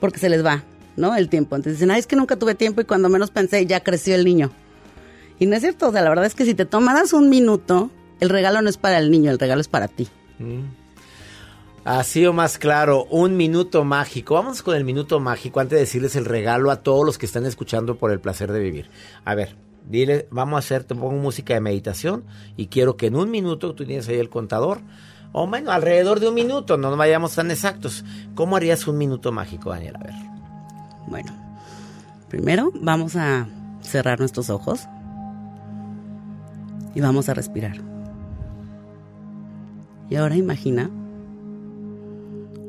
Porque 0.00 0.18
se 0.18 0.28
les 0.28 0.44
va, 0.44 0.64
¿no? 0.96 1.14
El 1.14 1.28
tiempo. 1.28 1.56
Entonces 1.56 1.78
dicen, 1.78 1.90
ay, 1.90 2.00
es 2.00 2.06
que 2.06 2.16
nunca 2.16 2.36
tuve 2.36 2.54
tiempo 2.54 2.80
y 2.80 2.84
cuando 2.84 3.08
menos 3.08 3.30
pensé 3.30 3.66
ya 3.66 3.80
creció 3.80 4.14
el 4.14 4.24
niño. 4.24 4.50
Y 5.38 5.46
no 5.46 5.56
es 5.56 5.62
cierto, 5.62 5.88
o 5.88 5.92
sea, 5.92 6.02
la 6.02 6.08
verdad 6.08 6.26
es 6.26 6.34
que 6.34 6.44
si 6.44 6.54
te 6.54 6.64
tomaras 6.64 7.12
un 7.12 7.28
minuto, 7.28 7.90
el 8.20 8.28
regalo 8.28 8.62
no 8.62 8.68
es 8.68 8.76
para 8.76 8.98
el 8.98 9.10
niño, 9.10 9.30
el 9.30 9.38
regalo 9.38 9.60
es 9.60 9.68
para 9.68 9.88
ti. 9.88 10.08
Mm. 10.38 10.84
Así 11.84 12.24
o 12.24 12.32
más 12.32 12.56
claro, 12.56 13.04
un 13.10 13.36
minuto 13.36 13.84
mágico. 13.84 14.34
Vamos 14.34 14.62
con 14.62 14.74
el 14.74 14.84
minuto 14.84 15.20
mágico 15.20 15.60
antes 15.60 15.76
de 15.76 15.80
decirles 15.80 16.16
el 16.16 16.24
regalo 16.24 16.70
a 16.70 16.76
todos 16.76 17.04
los 17.04 17.18
que 17.18 17.26
están 17.26 17.44
escuchando 17.44 17.96
por 17.96 18.10
el 18.10 18.20
placer 18.20 18.50
de 18.52 18.60
vivir. 18.60 18.88
A 19.26 19.34
ver, 19.34 19.56
dile, 19.86 20.26
vamos 20.30 20.56
a 20.56 20.58
hacer, 20.60 20.84
te 20.84 20.94
pongo 20.94 21.12
música 21.12 21.52
de 21.52 21.60
meditación 21.60 22.24
y 22.56 22.68
quiero 22.68 22.96
que 22.96 23.08
en 23.08 23.16
un 23.16 23.30
minuto, 23.30 23.74
tú 23.74 23.84
tienes 23.84 24.08
ahí 24.08 24.16
el 24.16 24.30
contador, 24.30 24.80
o 25.32 25.46
bueno, 25.46 25.72
alrededor 25.72 26.20
de 26.20 26.28
un 26.28 26.34
minuto, 26.34 26.78
no 26.78 26.88
nos 26.88 26.96
vayamos 26.96 27.34
tan 27.34 27.50
exactos. 27.50 28.02
¿Cómo 28.34 28.56
harías 28.56 28.86
un 28.86 28.96
minuto 28.96 29.30
mágico, 29.30 29.68
Daniel? 29.68 29.96
A 29.96 30.04
ver. 30.04 30.14
Bueno, 31.06 31.34
primero 32.30 32.72
vamos 32.80 33.14
a 33.14 33.46
cerrar 33.82 34.20
nuestros 34.20 34.48
ojos 34.48 34.88
y 36.94 37.00
vamos 37.00 37.28
a 37.28 37.34
respirar. 37.34 37.76
Y 40.10 40.16
ahora 40.16 40.36
imagina 40.36 40.90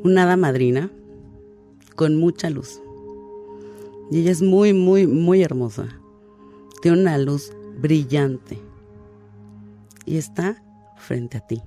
una 0.03 0.23
hada 0.23 0.37
madrina 0.37 0.91
con 1.95 2.17
mucha 2.17 2.49
luz. 2.49 2.81
Y 4.11 4.19
ella 4.19 4.31
es 4.31 4.41
muy, 4.41 4.73
muy, 4.73 5.07
muy 5.07 5.41
hermosa. 5.41 5.87
Tiene 6.81 7.01
una 7.01 7.17
luz 7.17 7.51
brillante. 7.79 8.59
Y 10.05 10.17
está 10.17 10.63
frente 10.97 11.37
a 11.37 11.41
ti. 11.41 11.61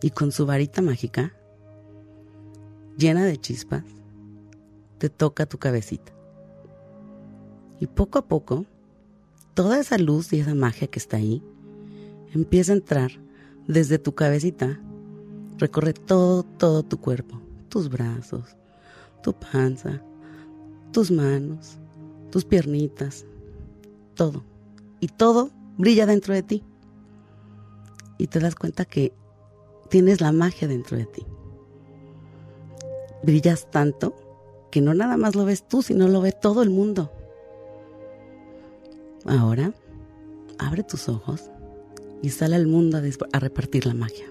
Y 0.00 0.10
con 0.10 0.32
su 0.32 0.46
varita 0.46 0.82
mágica, 0.82 1.34
llena 2.96 3.24
de 3.24 3.36
chispas, 3.36 3.84
te 4.98 5.10
toca 5.10 5.46
tu 5.46 5.58
cabecita. 5.58 6.12
Y 7.78 7.86
poco 7.86 8.18
a 8.18 8.26
poco, 8.26 8.64
toda 9.54 9.80
esa 9.80 9.98
luz 9.98 10.32
y 10.32 10.40
esa 10.40 10.54
magia 10.54 10.88
que 10.88 10.98
está 10.98 11.16
ahí 11.18 11.42
empieza 12.34 12.72
a 12.72 12.76
entrar 12.76 13.12
desde 13.66 13.98
tu 13.98 14.14
cabecita 14.14 14.80
Recorre 15.62 15.92
todo, 15.92 16.42
todo 16.42 16.82
tu 16.82 17.00
cuerpo, 17.00 17.40
tus 17.68 17.88
brazos, 17.88 18.56
tu 19.22 19.32
panza, 19.32 20.02
tus 20.90 21.12
manos, 21.12 21.78
tus 22.30 22.44
piernitas, 22.44 23.26
todo. 24.16 24.42
Y 24.98 25.06
todo 25.06 25.50
brilla 25.78 26.04
dentro 26.04 26.34
de 26.34 26.42
ti. 26.42 26.64
Y 28.18 28.26
te 28.26 28.40
das 28.40 28.56
cuenta 28.56 28.84
que 28.84 29.12
tienes 29.88 30.20
la 30.20 30.32
magia 30.32 30.66
dentro 30.66 30.96
de 30.96 31.06
ti. 31.06 31.24
Brillas 33.22 33.70
tanto 33.70 34.16
que 34.72 34.80
no 34.80 34.94
nada 34.94 35.16
más 35.16 35.36
lo 35.36 35.44
ves 35.44 35.68
tú, 35.68 35.82
sino 35.82 36.08
lo 36.08 36.22
ve 36.22 36.32
todo 36.32 36.64
el 36.64 36.70
mundo. 36.70 37.12
Ahora, 39.26 39.72
abre 40.58 40.82
tus 40.82 41.08
ojos 41.08 41.50
y 42.22 42.30
sale 42.30 42.56
al 42.56 42.66
mundo 42.66 42.98
a, 43.32 43.38
repartir 43.38 43.86
la 43.86 43.94
magia. 43.94 44.26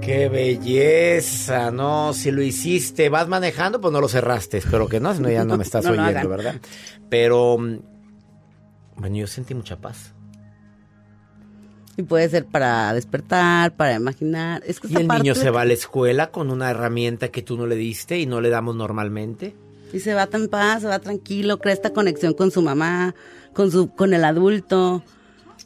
Qué 0.00 0.28
belleza, 0.28 1.70
no, 1.70 2.12
si 2.12 2.30
lo 2.30 2.40
hiciste, 2.40 3.08
vas 3.08 3.28
manejando, 3.28 3.80
pues 3.80 3.92
no 3.92 4.00
lo 4.00 4.08
cerraste, 4.08 4.58
espero 4.58 4.88
que 4.88 5.00
no, 5.00 5.12
si 5.14 5.20
no 5.20 5.30
ya 5.30 5.44
no 5.44 5.56
me 5.56 5.64
estás 5.64 5.84
oyendo, 5.86 6.28
¿verdad? 6.28 6.60
Pero, 7.10 7.58
mm, 7.58 7.78
bueno, 8.96 9.16
yo 9.16 9.26
sentí 9.26 9.54
mucha 9.54 9.76
paz. 9.76 10.12
Y 11.96 12.02
puede 12.02 12.28
ser 12.28 12.44
para 12.44 12.92
despertar, 12.92 13.74
para 13.74 13.94
imaginar. 13.94 14.62
Es 14.66 14.80
que 14.80 14.88
¿Y 14.88 14.96
el 14.96 15.08
niño 15.08 15.34
se 15.34 15.50
va 15.50 15.62
a 15.62 15.64
la 15.64 15.72
escuela 15.72 16.30
con 16.30 16.50
una 16.50 16.70
herramienta 16.70 17.30
que 17.30 17.42
tú 17.42 17.56
no 17.56 17.66
le 17.66 17.74
diste 17.74 18.18
y 18.18 18.26
no 18.26 18.42
le 18.42 18.50
damos 18.50 18.76
normalmente? 18.76 19.56
Y 19.96 20.00
se 20.00 20.12
va 20.12 20.26
tan 20.26 20.48
paz, 20.48 20.82
se 20.82 20.88
va 20.88 20.98
tranquilo, 20.98 21.58
crea 21.58 21.72
esta 21.72 21.94
conexión 21.94 22.34
con 22.34 22.50
su 22.50 22.60
mamá, 22.60 23.14
con, 23.54 23.72
su, 23.72 23.88
con 23.88 24.12
el 24.12 24.24
adulto 24.24 25.02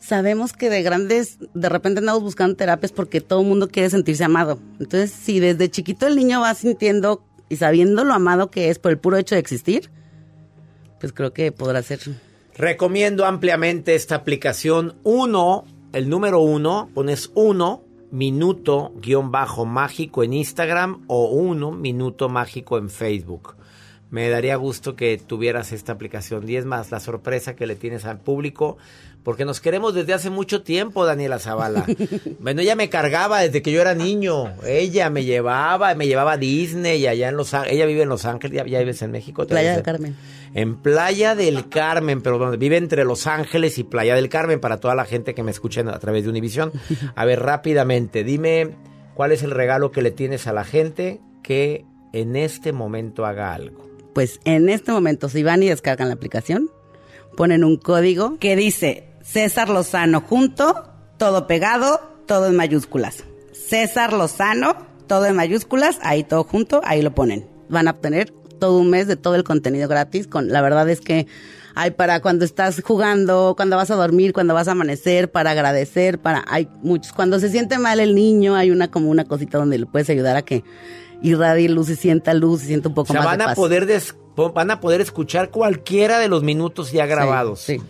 sabemos 0.00 0.52
que 0.52 0.70
de 0.70 0.82
grandes, 0.82 1.38
de 1.52 1.68
repente 1.68 1.98
andamos 1.98 2.22
buscando 2.22 2.56
terapias 2.56 2.92
porque 2.92 3.20
todo 3.20 3.42
el 3.42 3.46
mundo 3.46 3.68
quiere 3.68 3.90
sentirse 3.90 4.24
amado. 4.24 4.58
Entonces, 4.78 5.10
si 5.10 5.40
desde 5.40 5.68
chiquito 5.70 6.06
el 6.06 6.16
niño 6.16 6.40
va 6.40 6.54
sintiendo 6.54 7.22
y 7.48 7.56
sabiendo 7.56 8.04
lo 8.04 8.14
amado 8.14 8.50
que 8.50 8.70
es 8.70 8.78
por 8.78 8.92
el 8.92 8.98
puro 8.98 9.16
hecho 9.16 9.34
de 9.34 9.40
existir, 9.40 9.90
pues 10.98 11.12
creo 11.12 11.32
que 11.32 11.52
podrá 11.52 11.82
ser. 11.82 12.00
Recomiendo 12.56 13.24
ampliamente 13.24 13.94
esta 13.94 14.16
aplicación. 14.16 14.96
Uno, 15.02 15.64
el 15.92 16.08
número 16.08 16.40
uno, 16.40 16.90
pones 16.94 17.30
uno 17.34 17.84
minuto 18.10 18.92
guion 18.96 19.30
bajo 19.30 19.64
mágico 19.64 20.24
en 20.24 20.32
Instagram 20.32 21.04
o 21.06 21.30
uno 21.30 21.70
minuto 21.70 22.28
mágico 22.28 22.78
en 22.78 22.90
Facebook. 22.90 23.54
Me 24.10 24.28
daría 24.28 24.56
gusto 24.56 24.96
que 24.96 25.18
tuvieras 25.18 25.72
esta 25.72 25.92
aplicación. 25.92 26.48
Y 26.48 26.56
es 26.56 26.64
más, 26.64 26.90
la 26.90 27.00
sorpresa 27.00 27.54
que 27.54 27.66
le 27.66 27.76
tienes 27.76 28.04
al 28.04 28.18
público 28.18 28.76
porque 29.22 29.44
nos 29.44 29.60
queremos 29.60 29.94
desde 29.94 30.14
hace 30.14 30.30
mucho 30.30 30.62
tiempo, 30.62 31.04
Daniela 31.04 31.38
Zavala. 31.38 31.84
bueno, 32.40 32.62
ella 32.62 32.74
me 32.74 32.88
cargaba 32.88 33.40
desde 33.40 33.60
que 33.60 33.70
yo 33.70 33.80
era 33.80 33.94
niño. 33.94 34.54
Ella 34.64 35.10
me 35.10 35.24
llevaba, 35.24 35.94
me 35.94 36.06
llevaba 36.06 36.32
a 36.32 36.36
Disney 36.36 37.00
y 37.00 37.06
allá 37.06 37.28
en 37.28 37.36
Los 37.36 37.52
Ángeles. 37.52 37.76
Ella 37.76 37.86
vive 37.86 38.02
en 38.02 38.08
Los 38.08 38.24
Ángeles, 38.24 38.62
ya, 38.66 38.78
vives 38.78 39.02
en 39.02 39.10
México. 39.10 39.46
Playa 39.46 39.74
del 39.74 39.82
Carmen. 39.82 40.16
En 40.54 40.76
Playa 40.76 41.34
del 41.34 41.68
Carmen, 41.68 42.22
pero 42.22 42.56
vive 42.56 42.78
entre 42.78 43.04
Los 43.04 43.26
Ángeles 43.26 43.78
y 43.78 43.84
Playa 43.84 44.14
del 44.14 44.28
Carmen 44.28 44.58
para 44.58 44.78
toda 44.78 44.94
la 44.94 45.04
gente 45.04 45.34
que 45.34 45.42
me 45.42 45.50
escucha 45.50 45.82
a 45.82 45.98
través 45.98 46.24
de 46.24 46.30
Univisión. 46.30 46.72
A 47.14 47.24
ver, 47.24 47.40
rápidamente, 47.40 48.24
dime 48.24 48.70
cuál 49.14 49.32
es 49.32 49.42
el 49.42 49.50
regalo 49.50 49.92
que 49.92 50.02
le 50.02 50.10
tienes 50.10 50.46
a 50.46 50.52
la 50.52 50.64
gente 50.64 51.20
que 51.42 51.84
en 52.12 52.36
este 52.36 52.72
momento 52.72 53.26
haga 53.26 53.52
algo. 53.52 53.89
Pues 54.14 54.40
en 54.44 54.68
este 54.68 54.92
momento, 54.92 55.28
si 55.28 55.42
van 55.42 55.62
y 55.62 55.68
descargan 55.68 56.08
la 56.08 56.14
aplicación, 56.14 56.70
ponen 57.36 57.64
un 57.64 57.76
código 57.76 58.38
que 58.38 58.56
dice 58.56 59.08
César 59.22 59.68
Lozano 59.68 60.20
junto, 60.20 60.90
todo 61.16 61.46
pegado, 61.46 62.00
todo 62.26 62.48
en 62.48 62.56
mayúsculas. 62.56 63.24
César 63.52 64.12
Lozano, 64.12 64.76
todo 65.06 65.26
en 65.26 65.36
mayúsculas, 65.36 65.98
ahí 66.02 66.24
todo 66.24 66.44
junto, 66.44 66.80
ahí 66.84 67.02
lo 67.02 67.14
ponen. 67.14 67.48
Van 67.68 67.88
a 67.88 67.92
obtener 67.92 68.32
todo 68.58 68.78
un 68.78 68.90
mes 68.90 69.06
de 69.06 69.16
todo 69.16 69.34
el 69.34 69.44
contenido 69.44 69.88
gratis. 69.88 70.26
Con, 70.26 70.48
la 70.48 70.62
verdad 70.62 70.88
es 70.88 71.00
que 71.00 71.26
hay 71.74 71.90
para 71.92 72.20
cuando 72.20 72.44
estás 72.44 72.80
jugando, 72.84 73.54
cuando 73.56 73.76
vas 73.76 73.90
a 73.90 73.96
dormir, 73.96 74.32
cuando 74.32 74.54
vas 74.54 74.68
a 74.68 74.72
amanecer, 74.72 75.30
para 75.30 75.50
agradecer, 75.50 76.18
para 76.18 76.44
hay 76.48 76.68
muchos. 76.82 77.12
Cuando 77.12 77.40
se 77.40 77.48
siente 77.48 77.78
mal 77.78 78.00
el 78.00 78.14
niño, 78.14 78.54
hay 78.54 78.70
una 78.70 78.90
como 78.90 79.10
una 79.10 79.24
cosita 79.24 79.58
donde 79.58 79.78
le 79.78 79.86
puedes 79.86 80.10
ayudar 80.10 80.36
a 80.36 80.42
que 80.42 80.62
irradie 81.22 81.68
luz 81.68 81.88
y 81.90 81.96
sienta 81.96 82.34
luz 82.34 82.62
y 82.64 82.66
sienta 82.66 82.88
un 82.88 82.94
poco 82.94 83.12
o 83.12 83.14
sea, 83.14 83.22
más 83.22 83.30
van 83.36 83.38
de 83.38 83.52
a 83.52 83.54
poder 83.54 83.86
des- 83.86 84.14
van 84.54 84.70
a 84.70 84.80
poder 84.80 85.00
escuchar 85.00 85.50
cualquiera 85.50 86.18
de 86.18 86.28
los 86.28 86.42
minutos 86.42 86.92
ya 86.92 87.06
grabados. 87.06 87.60
sí. 87.60 87.80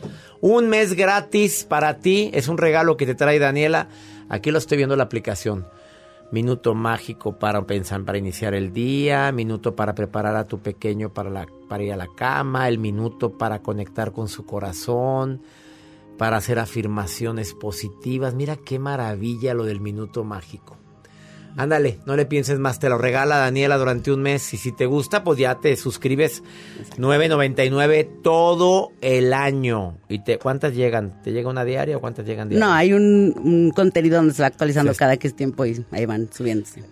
Un 0.42 0.68
mes 0.70 0.94
gratis 0.94 1.64
para 1.68 1.99
ti 1.99 2.30
es 2.32 2.49
un 2.49 2.56
regalo 2.56 2.96
que 2.96 3.04
te 3.04 3.14
trae 3.14 3.38
Daniela. 3.38 3.88
Aquí 4.30 4.50
lo 4.50 4.56
estoy 4.56 4.78
viendo 4.78 4.96
la 4.96 5.02
aplicación. 5.04 5.66
Minuto 6.32 6.75
mágico 6.75 7.38
para 7.38 7.66
pensar, 7.66 8.02
para 8.04 8.16
iniciar 8.16 8.54
el 8.54 8.72
día, 8.72 9.32
minuto 9.32 9.76
para 9.76 9.94
preparar 9.94 10.37
a 10.37 10.46
tu 10.46 10.60
pequeño 10.60 11.12
para, 11.12 11.28
la, 11.28 11.46
para 11.68 11.82
ir 11.82 11.92
a 11.92 11.96
la 11.96 12.06
cama, 12.16 12.68
el 12.68 12.78
minuto 12.78 13.37
para 13.37 13.60
conectar 13.60 14.12
con 14.12 14.28
su 14.28 14.46
corazón, 14.46 15.42
para 16.16 16.38
hacer 16.38 16.58
afirmaciones 16.58 17.52
positivas. 17.52 18.32
Mira 18.34 18.56
qué 18.56 18.78
maravilla 18.78 19.52
lo 19.52 19.64
del 19.64 19.80
minuto 19.80 20.25
mágico. 20.25 20.78
Ándale, 21.57 21.99
no 22.07 22.16
le 22.16 22.26
pienses 22.26 22.59
más, 22.59 22.78
te 22.78 22.88
lo 22.88 22.97
regala 22.99 23.37
Daniela 23.38 23.76
durante 23.76 24.12
un 24.12 24.23
mes 24.23 24.54
y 24.54 24.57
si 24.57 24.73
te 24.73 24.87
gusta, 24.87 25.25
pues 25.25 25.38
ya 25.38 25.57
te 25.57 25.76
suscribes 25.76 26.42
9.99 26.97 28.23
todo 28.23 28.92
el 29.00 29.33
año. 29.33 29.99
¿Y 30.09 30.21
te 30.23 30.38
cuántas 30.38 30.75
llegan? 30.75 31.21
¿Te 31.23 31.33
llega 31.33 31.50
una 31.50 31.64
diaria 31.64 31.97
o 31.97 32.00
cuántas 32.00 32.26
llegan 32.26 32.49
diarias? 32.49 32.69
No, 32.69 32.75
hay 32.75 32.92
un, 32.92 33.35
un 33.42 33.71
contenido 33.73 34.16
donde 34.16 34.35
se 34.35 34.42
va 34.42 34.47
actualizando 34.49 34.92
Sí. 34.92 34.99
cada 34.99 35.16
que 35.16 35.28
es 35.28 35.35
tiempo 35.37 35.64
y 35.66 35.85
ahí 35.90 36.07
van 36.07 36.28
subiéndose. 36.33 36.83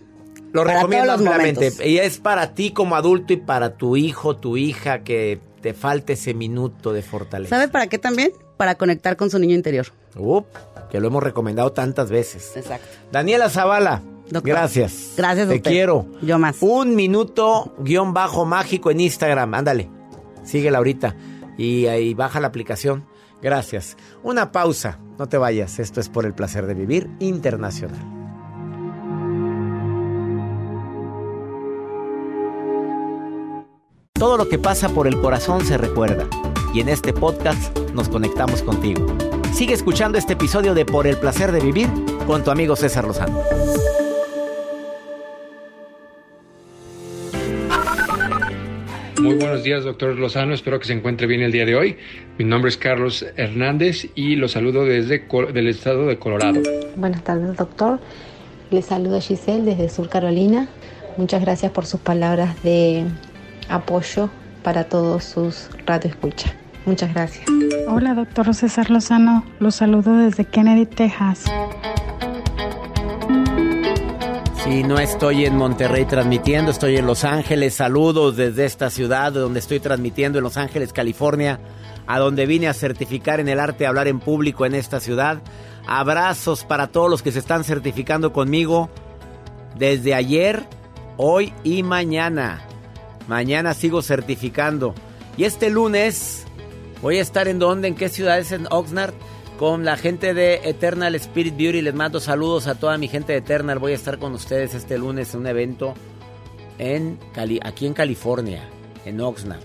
Lo 0.53 0.65
para 0.65 0.77
recomiendo 0.77 1.13
ampliamente. 1.13 1.73
Y 1.87 1.99
es 1.99 2.19
para 2.19 2.55
ti 2.55 2.71
como 2.73 2.97
adulto 2.97 3.33
y 3.33 3.37
para 3.37 3.77
tu 3.77 3.97
hijo, 3.97 4.37
tu 4.37 4.57
hija, 4.57 5.01
que 5.05 5.39
te 5.61 5.75
falte 5.75 6.15
ese 6.15 6.35
minuto 6.35 6.93
de 6.93 7.03
fortaleza. 7.03 7.55
¿Sabe 7.57 7.69
para 7.71 7.87
qué 7.89 7.99
también? 7.99 8.33
Para 8.57 8.77
conectar 8.77 9.17
con 9.17 9.31
su 9.31 9.39
niño 9.39 9.55
interior. 9.55 9.87
Up, 10.17 10.47
que 10.91 11.01
lo 11.01 11.09
hemos 11.09 11.23
recomendado 11.23 11.73
tantas 11.73 12.11
veces. 12.11 12.53
Exacto. 12.57 12.87
Daniela 13.13 13.51
Zavala, 13.51 14.03
Doctor. 14.31 14.51
gracias. 14.51 15.15
Gracias 15.17 15.49
a 15.49 15.51
Te 15.51 15.63
quiero. 15.63 16.07
Yo 16.23 16.39
más. 16.39 16.57
Un 16.61 16.95
minuto 16.95 17.75
guion 17.79 18.13
bajo 18.13 18.45
mágico 18.45 18.91
en 18.91 19.01
Instagram. 19.01 19.55
Ándale, 19.55 19.91
síguela 20.45 20.79
ahorita. 20.79 21.17
Y 21.57 21.87
ahí 21.87 22.15
baja 22.15 22.41
la 22.41 22.49
aplicación. 22.49 23.07
Gracias. 23.43 23.97
Una 24.23 24.53
pausa. 24.53 24.99
No 25.19 25.29
te 25.29 25.39
vayas. 25.39 25.79
Esto 25.79 26.01
es 26.01 26.09
por 26.09 26.27
el 26.27 26.35
placer 26.35 26.67
de 26.67 26.75
vivir 26.75 27.11
internacional. 27.19 28.19
Todo 34.15 34.37
lo 34.37 34.49
que 34.49 34.59
pasa 34.59 34.89
por 34.89 35.07
el 35.07 35.21
corazón 35.21 35.65
se 35.65 35.79
recuerda. 35.79 36.27
Y 36.75 36.81
en 36.81 36.89
este 36.89 37.13
podcast 37.13 37.77
nos 37.95 38.09
conectamos 38.09 38.63
contigo. 38.63 39.07
Sigue 39.53 39.75
escuchando 39.75 40.19
este 40.19 40.35
episodio 40.35 40.75
de 40.75 40.85
Por 40.85 41.07
el 41.07 41.17
placer 41.17 41.53
de 41.53 41.61
vivir 41.61 41.89
con 42.27 42.45
tu 42.45 42.51
amigo 42.51 42.77
César 42.77 43.07
Lozano. 43.07 43.41
Muy 49.21 49.35
buenos 49.35 49.65
días, 49.65 49.85
doctor 49.85 50.17
Lozano. 50.17 50.55
Espero 50.55 50.79
que 50.79 50.87
se 50.87 50.93
encuentre 50.93 51.27
bien 51.27 51.43
el 51.43 51.51
día 51.51 51.67
de 51.67 51.75
hoy. 51.75 51.97
Mi 52.39 52.45
nombre 52.45 52.69
es 52.69 52.77
Carlos 52.77 53.27
Hernández 53.37 54.07
y 54.15 54.37
lo 54.37 54.47
saludo 54.47 54.85
desde 54.85 55.25
del 55.53 55.67
estado 55.67 56.07
de 56.07 56.19
Colorado. 56.19 56.61
Buenas 56.97 57.25
tardes, 57.25 57.57
doctor. 57.57 57.99
Le 58.71 58.81
saluda 58.81 59.21
Giselle 59.21 59.63
desde 59.63 59.89
Sur 59.89 60.09
Carolina. 60.09 60.69
Muchas 61.17 61.41
gracias 61.41 61.73
por 61.73 61.85
sus 61.87 62.01
palabras 62.01 62.63
de 62.63 63.05
apoyo 63.69 64.31
para 64.63 64.85
todos 64.85 65.25
sus 65.25 65.69
radioescucha. 65.85 66.55
Muchas 66.87 67.13
gracias. 67.13 67.45
Hola, 67.89 68.15
doctor 68.15 68.55
César 68.55 68.89
Lozano. 68.89 69.45
Los 69.59 69.75
saludo 69.77 70.17
desde 70.17 70.45
Kennedy, 70.45 70.87
Texas. 70.87 71.45
Si 74.69 74.83
no 74.83 74.99
estoy 74.99 75.47
en 75.47 75.57
Monterrey 75.57 76.05
transmitiendo, 76.05 76.71
estoy 76.71 76.99
en 76.99 77.07
Los 77.07 77.25
Ángeles. 77.25 77.73
Saludos 77.73 78.37
desde 78.37 78.67
esta 78.67 78.91
ciudad 78.91 79.33
donde 79.33 79.61
estoy 79.61 79.81
transmitiendo 79.81 80.37
en 80.37 80.45
Los 80.45 80.59
Ángeles, 80.59 80.93
California, 80.93 81.59
a 82.07 82.19
donde 82.19 82.45
vine 82.45 82.69
a 82.69 82.75
certificar 82.75 83.41
en 83.41 83.49
el 83.49 83.61
arte 83.61 83.79
de 83.79 83.87
hablar 83.87 84.09
en 84.09 84.21
público 84.21 84.67
en 84.67 84.75
esta 84.75 85.01
ciudad. 85.01 85.41
Abrazos 85.87 86.65
para 86.65 86.89
todos 86.89 87.09
los 87.09 87.23
que 87.23 87.33
se 87.33 87.39
están 87.39 87.65
certificando 87.65 88.35
conmigo 88.35 88.91
desde 89.79 90.13
ayer, 90.13 90.65
hoy 91.17 91.55
y 91.65 91.83
mañana. 91.83 92.61
Mañana 93.27 93.73
sigo 93.73 94.03
certificando. 94.03 94.95
Y 95.39 95.45
este 95.45 95.71
lunes 95.71 96.45
voy 97.01 97.17
a 97.17 97.23
estar 97.23 97.49
en 97.49 97.59
dónde, 97.59 97.89
en 97.89 97.95
qué 97.95 98.11
ciudad 98.11 98.39
es 98.39 98.53
en 98.53 98.67
Oxnard 98.71 99.15
con 99.59 99.85
la 99.85 99.97
gente 99.97 100.33
de 100.35 100.61
Eternal 100.65 101.15
Spirit 101.17 101.57
Beauty. 101.57 101.83
Les 101.83 101.95
mando 101.95 102.21
saludos 102.21 102.67
a 102.67 102.77
toda 102.77 102.97
mi 102.97 103.09
gente 103.09 103.33
de 103.33 103.39
Eternal. 103.39 103.79
Voy 103.79 103.93
a 103.93 103.97
estar 103.97 104.19
con 104.19 104.33
ustedes 104.33 104.73
este 104.75 104.97
lunes 104.97 105.35
en 105.35 105.41
un 105.41 105.47
evento 105.49 105.95
en 106.79 107.19
Cali- 107.35 107.61
aquí 107.63 107.87
en 107.87 107.93
California, 107.95 108.69
en 109.05 109.21
Oxnard. 109.21 109.61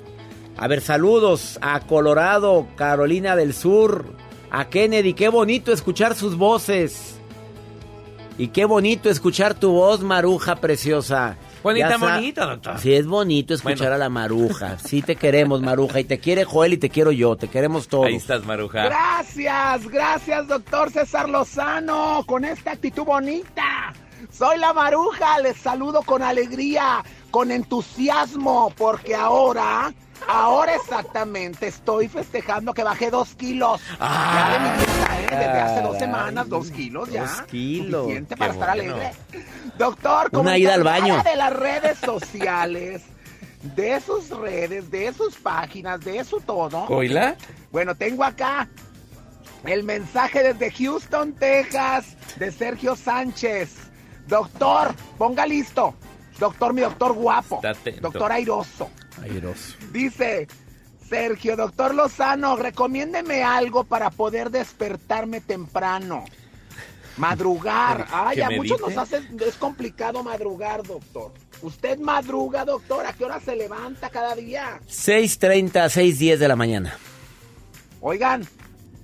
A 0.57 0.67
ver, 0.67 0.81
saludos 0.81 1.57
a 1.61 1.79
Colorado, 1.81 2.67
Carolina 2.75 3.35
del 3.35 3.53
Sur, 3.53 4.05
a 4.51 4.65
Kennedy. 4.69 5.13
Qué 5.13 5.29
bonito 5.29 5.71
escuchar 5.71 6.15
sus 6.15 6.35
voces. 6.37 7.19
Y 8.37 8.47
qué 8.47 8.65
bonito 8.65 9.09
escuchar 9.11 9.53
tu 9.53 9.71
voz, 9.73 10.01
Maruja 10.01 10.55
preciosa. 10.55 11.37
Bonita, 11.63 11.97
bonita, 11.97 12.45
doctor. 12.45 12.79
Sí, 12.79 12.93
es 12.93 13.07
bonito 13.07 13.53
escuchar 13.53 13.77
Bueno. 13.77 13.95
a 13.95 13.97
la 13.97 14.09
Maruja. 14.09 14.77
Sí 14.79 15.01
te 15.01 15.15
queremos, 15.15 15.61
Maruja. 15.61 15.99
Y 16.01 16.03
te 16.03 16.19
quiere 16.19 16.43
Joel 16.43 16.73
y 16.73 16.77
te 16.77 16.89
quiero 16.89 17.11
yo. 17.11 17.35
Te 17.37 17.47
queremos 17.47 17.87
todos. 17.87 18.07
Ahí 18.07 18.15
estás, 18.15 18.45
Maruja. 18.45 18.83
Gracias, 18.85 19.87
gracias, 19.87 20.47
doctor 20.47 20.91
César 20.91 21.29
Lozano, 21.29 22.23
con 22.25 22.43
esta 22.45 22.71
actitud 22.71 23.03
bonita. 23.05 23.93
Soy 24.31 24.57
la 24.57 24.73
maruja, 24.73 25.39
les 25.39 25.57
saludo 25.57 26.01
con 26.01 26.21
alegría, 26.23 27.03
con 27.29 27.51
entusiasmo, 27.51 28.73
porque 28.77 29.13
ahora, 29.15 29.93
ahora 30.27 30.75
exactamente 30.75 31.67
estoy 31.67 32.07
festejando 32.07 32.73
que 32.73 32.83
bajé 32.83 33.11
dos 33.11 33.35
kilos. 33.35 33.79
ya 33.99 34.77
Desde 35.37 35.59
hace 35.59 35.81
dos 35.81 35.97
semanas, 35.97 36.49
dos 36.49 36.71
kilos 36.71 37.09
ya. 37.11 37.21
Dos 37.21 37.41
kilos. 37.43 38.01
Suficiente 38.03 38.35
Qué 38.35 38.39
para 38.39 38.53
estar 38.53 38.75
bueno. 38.75 38.93
alegre. 38.95 39.11
Doctor, 39.77 40.29
como 40.31 40.41
Una 40.43 40.57
ida 40.57 40.73
al 40.73 40.83
baño. 40.83 41.21
de 41.23 41.35
las 41.35 41.53
redes 41.53 41.97
sociales, 41.99 43.01
de 43.75 43.99
sus 44.01 44.29
redes, 44.29 44.89
de 44.91 45.13
sus 45.13 45.35
páginas, 45.35 45.99
de 46.01 46.23
su 46.23 46.39
todo. 46.41 46.85
¿Oila? 46.87 47.35
Bueno, 47.71 47.95
tengo 47.95 48.23
acá 48.23 48.67
el 49.65 49.83
mensaje 49.83 50.43
desde 50.53 50.71
Houston, 50.71 51.33
Texas, 51.33 52.17
de 52.37 52.51
Sergio 52.51 52.95
Sánchez. 52.95 53.75
Doctor, 54.27 54.93
ponga 55.17 55.45
listo. 55.45 55.95
Doctor, 56.39 56.73
mi 56.73 56.81
doctor 56.81 57.13
guapo. 57.13 57.61
Doctor 58.01 58.31
airoso. 58.31 58.89
Airoso. 59.21 59.75
Dice, 59.91 60.47
Sergio, 61.13 61.55
doctor 61.55 61.93
Lozano, 61.93 62.55
recomiéndeme 62.55 63.43
algo 63.43 63.83
para 63.83 64.09
poder 64.09 64.49
despertarme 64.49 65.41
temprano. 65.41 66.25
Madrugar. 67.17 68.07
Ay, 68.11 68.37
¿Que 68.37 68.43
a 68.43 68.49
muchos 68.49 68.81
nos 68.81 68.97
hace, 68.97 69.21
es 69.45 69.55
complicado 69.57 70.23
madrugar, 70.23 70.81
doctor. 70.81 71.31
¿Usted 71.61 71.99
madruga, 71.99 72.65
doctor? 72.65 73.05
¿A 73.05 73.13
qué 73.13 73.25
hora 73.25 73.39
se 73.39 73.55
levanta 73.55 74.09
cada 74.09 74.33
día? 74.33 74.79
6.30 74.89 75.75
a 75.81 75.85
6.10 75.85 76.37
de 76.37 76.47
la 76.47 76.55
mañana. 76.55 76.97
Oigan, 78.01 78.47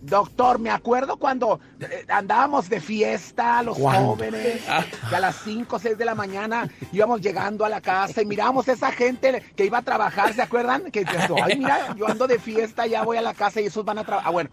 doctor, 0.01 0.59
me 0.59 0.69
acuerdo 0.69 1.17
cuando 1.17 1.59
eh, 1.79 2.05
andábamos 2.07 2.69
de 2.69 2.79
fiesta, 2.79 3.61
los 3.63 3.77
¿Cuándo? 3.77 4.11
jóvenes, 4.11 4.61
que 5.09 5.15
a 5.15 5.19
las 5.19 5.35
5 5.43 5.75
o 5.75 5.79
6 5.79 5.97
de 5.97 6.05
la 6.05 6.15
mañana 6.15 6.69
íbamos 6.91 7.21
llegando 7.21 7.65
a 7.65 7.69
la 7.69 7.81
casa 7.81 8.21
y 8.21 8.25
mirábamos 8.25 8.67
esa 8.67 8.91
gente 8.91 9.43
que 9.55 9.65
iba 9.65 9.79
a 9.79 9.81
trabajar, 9.81 10.33
¿se 10.33 10.41
acuerdan? 10.41 10.91
Que 10.91 11.03
decían, 11.03 11.31
ay, 11.43 11.57
mira, 11.57 11.95
yo 11.95 12.07
ando 12.07 12.27
de 12.27 12.39
fiesta, 12.39 12.87
ya 12.87 13.03
voy 13.03 13.17
a 13.17 13.21
la 13.21 13.33
casa 13.33 13.61
y 13.61 13.65
esos 13.65 13.85
van 13.85 13.99
a 13.99 14.03
trabajar. 14.03 14.29
Ah, 14.29 14.31
bueno. 14.31 14.49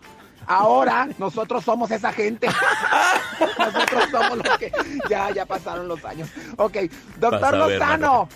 Ahora 0.48 1.08
nosotros 1.18 1.64
somos 1.64 1.90
esa 1.90 2.12
gente. 2.12 2.46
nosotros 3.58 4.04
somos 4.10 4.38
los 4.38 4.58
que 4.58 4.72
ya, 5.08 5.30
ya 5.32 5.44
pasaron 5.44 5.88
los 5.88 6.04
años. 6.04 6.28
Ok, 6.56 6.76
doctor 7.18 7.58
ver, 7.58 7.72
Lozano, 7.72 8.28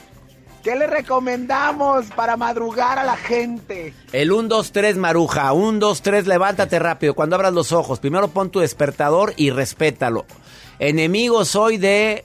¿qué 0.63 0.77
le 0.77 0.87
recomendamos 0.87 2.07
para 2.17 2.37
madrugar 2.37 2.99
a 2.99 3.05
la 3.05 3.17
gente? 3.17 3.95
El 4.13 4.33
1, 4.33 4.49
2, 4.49 4.73
3, 4.73 4.97
Maruja. 4.97 5.53
1, 5.53 5.79
2, 5.79 6.03
3, 6.03 6.27
levántate 6.27 6.79
rápido. 6.79 7.15
Cuando 7.15 7.37
abras 7.37 7.53
los 7.53 7.73
ojos, 7.73 7.99
primero 8.01 8.29
pon 8.29 8.51
tu 8.51 8.61
despertador 8.61 9.33
y 9.37 9.51
respétalo. 9.51 10.27
Enemigo 10.79 11.45
soy 11.45 11.77
de... 11.77 12.25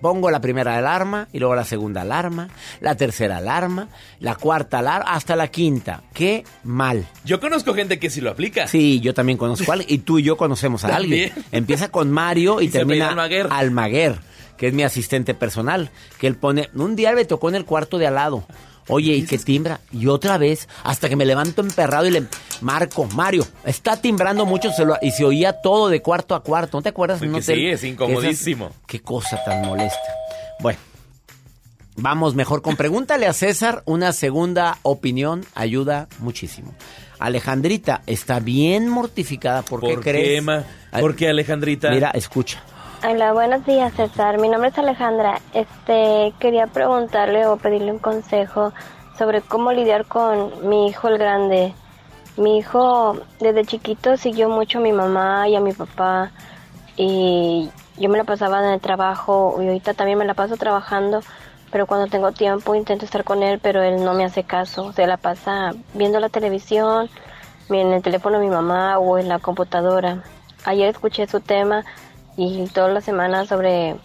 Pongo 0.00 0.30
la 0.30 0.40
primera 0.40 0.78
alarma 0.78 1.28
y 1.30 1.40
luego 1.40 1.54
la 1.54 1.64
segunda 1.66 2.00
alarma, 2.00 2.48
la 2.80 2.94
tercera 2.94 3.36
alarma, 3.36 3.88
la 4.18 4.34
cuarta 4.34 4.78
alarma, 4.78 5.10
hasta 5.12 5.36
la 5.36 5.48
quinta. 5.48 6.02
Qué 6.14 6.42
mal. 6.64 7.06
Yo 7.26 7.38
conozco 7.38 7.74
gente 7.74 7.98
que 7.98 8.08
sí 8.08 8.22
lo 8.22 8.30
aplica. 8.30 8.66
Sí, 8.66 9.00
yo 9.00 9.12
también 9.12 9.36
conozco 9.36 9.70
a 9.70 9.74
alguien. 9.74 9.92
Y 9.92 9.98
tú 9.98 10.18
y 10.18 10.22
yo 10.22 10.38
conocemos 10.38 10.84
a 10.84 10.88
También. 10.88 11.28
alguien. 11.28 11.44
Empieza 11.52 11.90
con 11.90 12.10
Mario 12.10 12.62
y, 12.62 12.64
Y 12.68 12.68
termina 12.70 13.10
Almaguer. 13.10 13.48
Almaguer, 13.50 14.18
que 14.60 14.68
es 14.68 14.74
mi 14.74 14.82
asistente 14.82 15.32
personal. 15.32 15.88
Que 16.18 16.26
él 16.26 16.36
pone. 16.36 16.68
Un 16.74 16.94
día 16.94 17.12
me 17.14 17.24
tocó 17.24 17.48
en 17.48 17.54
el 17.54 17.64
cuarto 17.64 17.96
de 17.96 18.06
al 18.06 18.16
lado. 18.16 18.44
Oye, 18.88 19.14
¿y 19.14 19.22
qué 19.24 19.38
timbra? 19.38 19.80
Y 19.90 20.06
otra 20.08 20.36
vez, 20.36 20.68
hasta 20.84 21.08
que 21.08 21.16
me 21.16 21.24
levanto 21.24 21.62
emperrado 21.62 22.06
y 22.06 22.10
le 22.10 22.24
marco, 22.60 23.06
Mario, 23.06 23.46
está 23.64 23.96
timbrando 23.96 24.44
mucho 24.44 24.70
celular. 24.70 24.98
Y 25.00 25.12
se 25.12 25.24
oía 25.24 25.54
todo 25.62 25.88
de 25.88 26.02
cuarto 26.02 26.34
a 26.34 26.42
cuarto. 26.42 26.76
¿No 26.76 26.82
te 26.82 26.90
acuerdas? 26.90 27.20
Porque 27.20 27.30
un 27.30 27.36
hotel 27.36 27.56
sí, 27.56 27.66
es 27.68 27.84
incomodísimo. 27.84 28.66
esas- 28.66 28.78
Qué 28.86 29.00
cosa 29.00 29.42
tan 29.44 29.62
molesta. 29.64 29.98
Bueno, 30.60 30.78
vamos 31.96 32.34
mejor 32.34 32.60
con 32.60 32.76
pregúntale 32.76 33.26
a 33.26 33.32
César. 33.32 33.82
Una 33.86 34.12
segunda 34.12 34.76
opinión 34.82 35.46
ayuda 35.54 36.06
muchísimo. 36.18 36.74
Alejandrita 37.18 38.02
está 38.06 38.40
bien 38.40 38.88
mortificada. 38.88 39.62
¿Por, 39.62 39.80
qué 39.80 39.94
¿Por 39.94 40.00
crees? 40.02 40.24
qué, 40.26 40.36
Emma? 40.36 40.64
Ay, 40.90 41.00
¿Por 41.00 41.16
qué, 41.16 41.28
Alejandrita? 41.28 41.90
Mira, 41.90 42.10
escucha. 42.10 42.62
Hola, 43.02 43.32
buenos 43.32 43.64
días, 43.64 43.94
César. 43.94 44.38
Mi 44.38 44.50
nombre 44.50 44.68
es 44.68 44.78
Alejandra. 44.78 45.40
Este, 45.54 46.34
quería 46.38 46.66
preguntarle 46.66 47.46
o 47.46 47.56
pedirle 47.56 47.92
un 47.92 47.98
consejo 47.98 48.74
sobre 49.16 49.40
cómo 49.40 49.72
lidiar 49.72 50.04
con 50.04 50.68
mi 50.68 50.86
hijo 50.86 51.08
el 51.08 51.16
grande. 51.16 51.72
Mi 52.36 52.58
hijo 52.58 53.18
desde 53.40 53.64
chiquito 53.64 54.18
siguió 54.18 54.50
mucho 54.50 54.80
a 54.80 54.82
mi 54.82 54.92
mamá 54.92 55.48
y 55.48 55.56
a 55.56 55.60
mi 55.60 55.72
papá 55.72 56.30
y 56.94 57.70
yo 57.96 58.10
me 58.10 58.18
la 58.18 58.24
pasaba 58.24 58.62
en 58.62 58.74
el 58.74 58.80
trabajo 58.82 59.56
y 59.62 59.66
ahorita 59.66 59.94
también 59.94 60.18
me 60.18 60.26
la 60.26 60.34
paso 60.34 60.58
trabajando, 60.58 61.20
pero 61.72 61.86
cuando 61.86 62.06
tengo 62.06 62.32
tiempo 62.32 62.74
intento 62.74 63.06
estar 63.06 63.24
con 63.24 63.42
él, 63.42 63.60
pero 63.62 63.82
él 63.82 64.04
no 64.04 64.12
me 64.12 64.26
hace 64.26 64.44
caso. 64.44 64.92
Se 64.92 65.06
la 65.06 65.16
pasa 65.16 65.72
viendo 65.94 66.20
la 66.20 66.28
televisión, 66.28 67.08
en 67.70 67.92
el 67.94 68.02
teléfono 68.02 68.38
de 68.38 68.44
mi 68.44 68.50
mamá 68.50 68.98
o 68.98 69.16
en 69.16 69.28
la 69.28 69.38
computadora. 69.38 70.22
Ayer 70.66 70.90
escuché 70.90 71.26
su 71.26 71.40
tema 71.40 71.86
y 72.36 72.66
toda 72.68 72.88
la 72.88 73.00
semana 73.00 73.46
sobre 73.46 73.96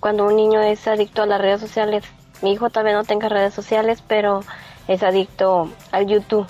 cuando 0.00 0.26
un 0.26 0.36
niño 0.36 0.60
es 0.60 0.86
adicto 0.86 1.22
a 1.22 1.26
las 1.26 1.40
redes 1.40 1.60
sociales. 1.60 2.04
Mi 2.42 2.52
hijo 2.52 2.70
también 2.70 2.96
no 2.96 3.04
tenga 3.04 3.28
redes 3.28 3.54
sociales, 3.54 4.02
pero 4.06 4.42
es 4.88 5.02
adicto 5.02 5.70
al 5.90 6.06
YouTube. 6.06 6.46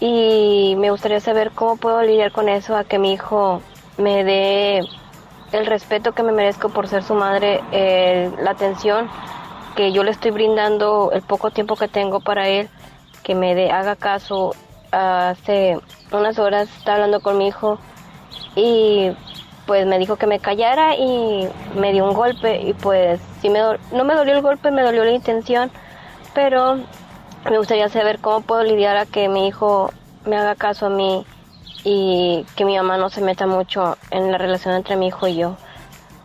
Y 0.00 0.74
me 0.78 0.90
gustaría 0.90 1.20
saber 1.20 1.50
cómo 1.50 1.76
puedo 1.76 2.02
lidiar 2.02 2.32
con 2.32 2.48
eso, 2.48 2.74
a 2.74 2.84
que 2.84 2.98
mi 2.98 3.12
hijo 3.12 3.60
me 3.98 4.24
dé 4.24 4.78
el 5.52 5.66
respeto 5.66 6.12
que 6.12 6.22
me 6.22 6.32
merezco 6.32 6.70
por 6.70 6.88
ser 6.88 7.02
su 7.02 7.14
madre, 7.14 7.60
el- 7.70 8.32
la 8.42 8.52
atención 8.52 9.10
que 9.76 9.92
yo 9.92 10.02
le 10.02 10.10
estoy 10.10 10.30
brindando, 10.30 11.10
el 11.12 11.22
poco 11.22 11.50
tiempo 11.50 11.76
que 11.76 11.88
tengo 11.88 12.20
para 12.20 12.48
él, 12.48 12.68
que 13.22 13.34
me 13.34 13.54
dé, 13.54 13.70
haga 13.70 13.96
caso. 13.96 14.54
Hace 14.90 15.78
unas 16.10 16.38
horas 16.38 16.68
estaba 16.78 16.96
hablando 16.96 17.20
con 17.20 17.38
mi 17.38 17.46
hijo 17.48 17.78
y 18.56 19.12
pues 19.70 19.86
me 19.86 20.00
dijo 20.00 20.16
que 20.16 20.26
me 20.26 20.40
callara 20.40 20.96
y 20.96 21.48
me 21.76 21.92
dio 21.92 22.04
un 22.04 22.12
golpe 22.12 22.60
y 22.60 22.72
pues 22.72 23.20
sí 23.40 23.50
me 23.50 23.60
no 23.92 24.02
me 24.02 24.16
dolió 24.16 24.34
el 24.34 24.42
golpe, 24.42 24.72
me 24.72 24.82
dolió 24.82 25.04
la 25.04 25.12
intención, 25.12 25.70
pero 26.34 26.80
me 27.48 27.56
gustaría 27.56 27.88
saber 27.88 28.18
cómo 28.18 28.40
puedo 28.40 28.64
lidiar 28.64 28.96
a 28.96 29.06
que 29.06 29.28
mi 29.28 29.46
hijo 29.46 29.92
me 30.26 30.36
haga 30.36 30.56
caso 30.56 30.86
a 30.86 30.90
mí 30.90 31.24
y 31.84 32.44
que 32.56 32.64
mi 32.64 32.76
mamá 32.76 32.98
no 32.98 33.10
se 33.10 33.20
meta 33.20 33.46
mucho 33.46 33.96
en 34.10 34.32
la 34.32 34.38
relación 34.38 34.74
entre 34.74 34.96
mi 34.96 35.06
hijo 35.06 35.28
y 35.28 35.36
yo. 35.36 35.56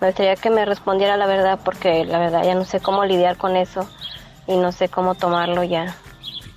Me 0.02 0.08
gustaría 0.08 0.36
que 0.38 0.50
me 0.50 0.66
respondiera 0.66 1.16
la 1.16 1.28
verdad 1.28 1.60
porque 1.64 2.04
la 2.04 2.18
verdad 2.18 2.44
ya 2.46 2.56
no 2.56 2.66
sé 2.66 2.80
cómo 2.80 3.06
lidiar 3.06 3.38
con 3.38 3.58
eso 3.58 3.88
y 4.48 4.58
no 4.58 4.72
sé 4.72 4.90
cómo 4.90 5.14
tomarlo 5.14 5.64
ya. 5.64 5.96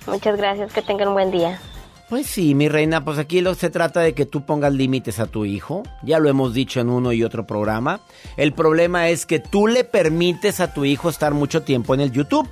Muchas 0.07 0.37
gracias, 0.37 0.73
que 0.73 0.81
tengan 0.81 1.09
un 1.09 1.13
buen 1.13 1.29
día. 1.29 1.59
Pues 2.09 2.25
sí, 2.25 2.55
mi 2.55 2.69
reina, 2.69 3.05
pues 3.05 3.19
aquí 3.19 3.39
lo 3.39 3.53
se 3.53 3.69
trata 3.69 3.99
de 3.99 4.13
que 4.15 4.25
tú 4.25 4.41
pongas 4.43 4.73
límites 4.73 5.19
a 5.19 5.27
tu 5.27 5.45
hijo. 5.45 5.83
Ya 6.01 6.17
lo 6.17 6.27
hemos 6.27 6.55
dicho 6.55 6.79
en 6.79 6.89
uno 6.89 7.11
y 7.13 7.23
otro 7.23 7.45
programa. 7.45 7.99
El 8.35 8.51
problema 8.53 9.09
es 9.09 9.27
que 9.27 9.37
tú 9.39 9.67
le 9.67 9.83
permites 9.83 10.59
a 10.59 10.73
tu 10.73 10.85
hijo 10.85 11.09
estar 11.09 11.35
mucho 11.35 11.61
tiempo 11.61 11.93
en 11.93 11.99
el 12.01 12.11
YouTube. 12.11 12.49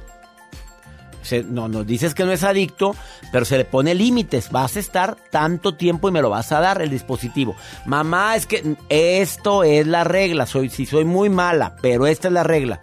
Se- 1.24 1.44
no, 1.44 1.68
nos 1.68 1.88
dices 1.88 2.14
que 2.14 2.24
no 2.24 2.32
es 2.34 2.44
adicto, 2.44 2.96
pero 3.32 3.46
se 3.46 3.58
le 3.58 3.66
pone 3.66 3.96
límites. 3.96 4.52
Vas 4.52 4.76
a 4.78 4.80
estar 4.80 5.18
tanto 5.32 5.74
tiempo 5.76 6.08
y 6.08 6.12
me 6.12 6.22
lo 6.22 6.30
vas 6.30 6.52
a 6.52 6.60
dar 6.60 6.80
el 6.84 6.92
dispositivo. 6.92 7.56
Mamá, 7.88 8.36
es 8.36 8.46
que 8.46 8.76
esto 8.90 9.64
es 9.64 9.88
la 9.88 10.04
regla. 10.04 10.46
Soy, 10.46 10.70
si 10.70 10.86
soy 10.86 11.04
muy 11.04 11.30
mala, 11.30 11.76
pero 11.82 12.06
esta 12.06 12.28
es 12.28 12.34
la 12.36 12.44
regla. 12.44 12.80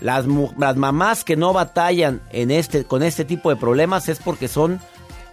Las, 0.00 0.26
las 0.58 0.76
mamás 0.76 1.24
que 1.24 1.34
no 1.36 1.52
batallan 1.52 2.20
en 2.30 2.52
este, 2.52 2.84
con 2.84 3.02
este 3.02 3.24
tipo 3.24 3.50
de 3.50 3.56
problemas 3.56 4.08
es 4.08 4.20
porque 4.20 4.46
son 4.48 4.80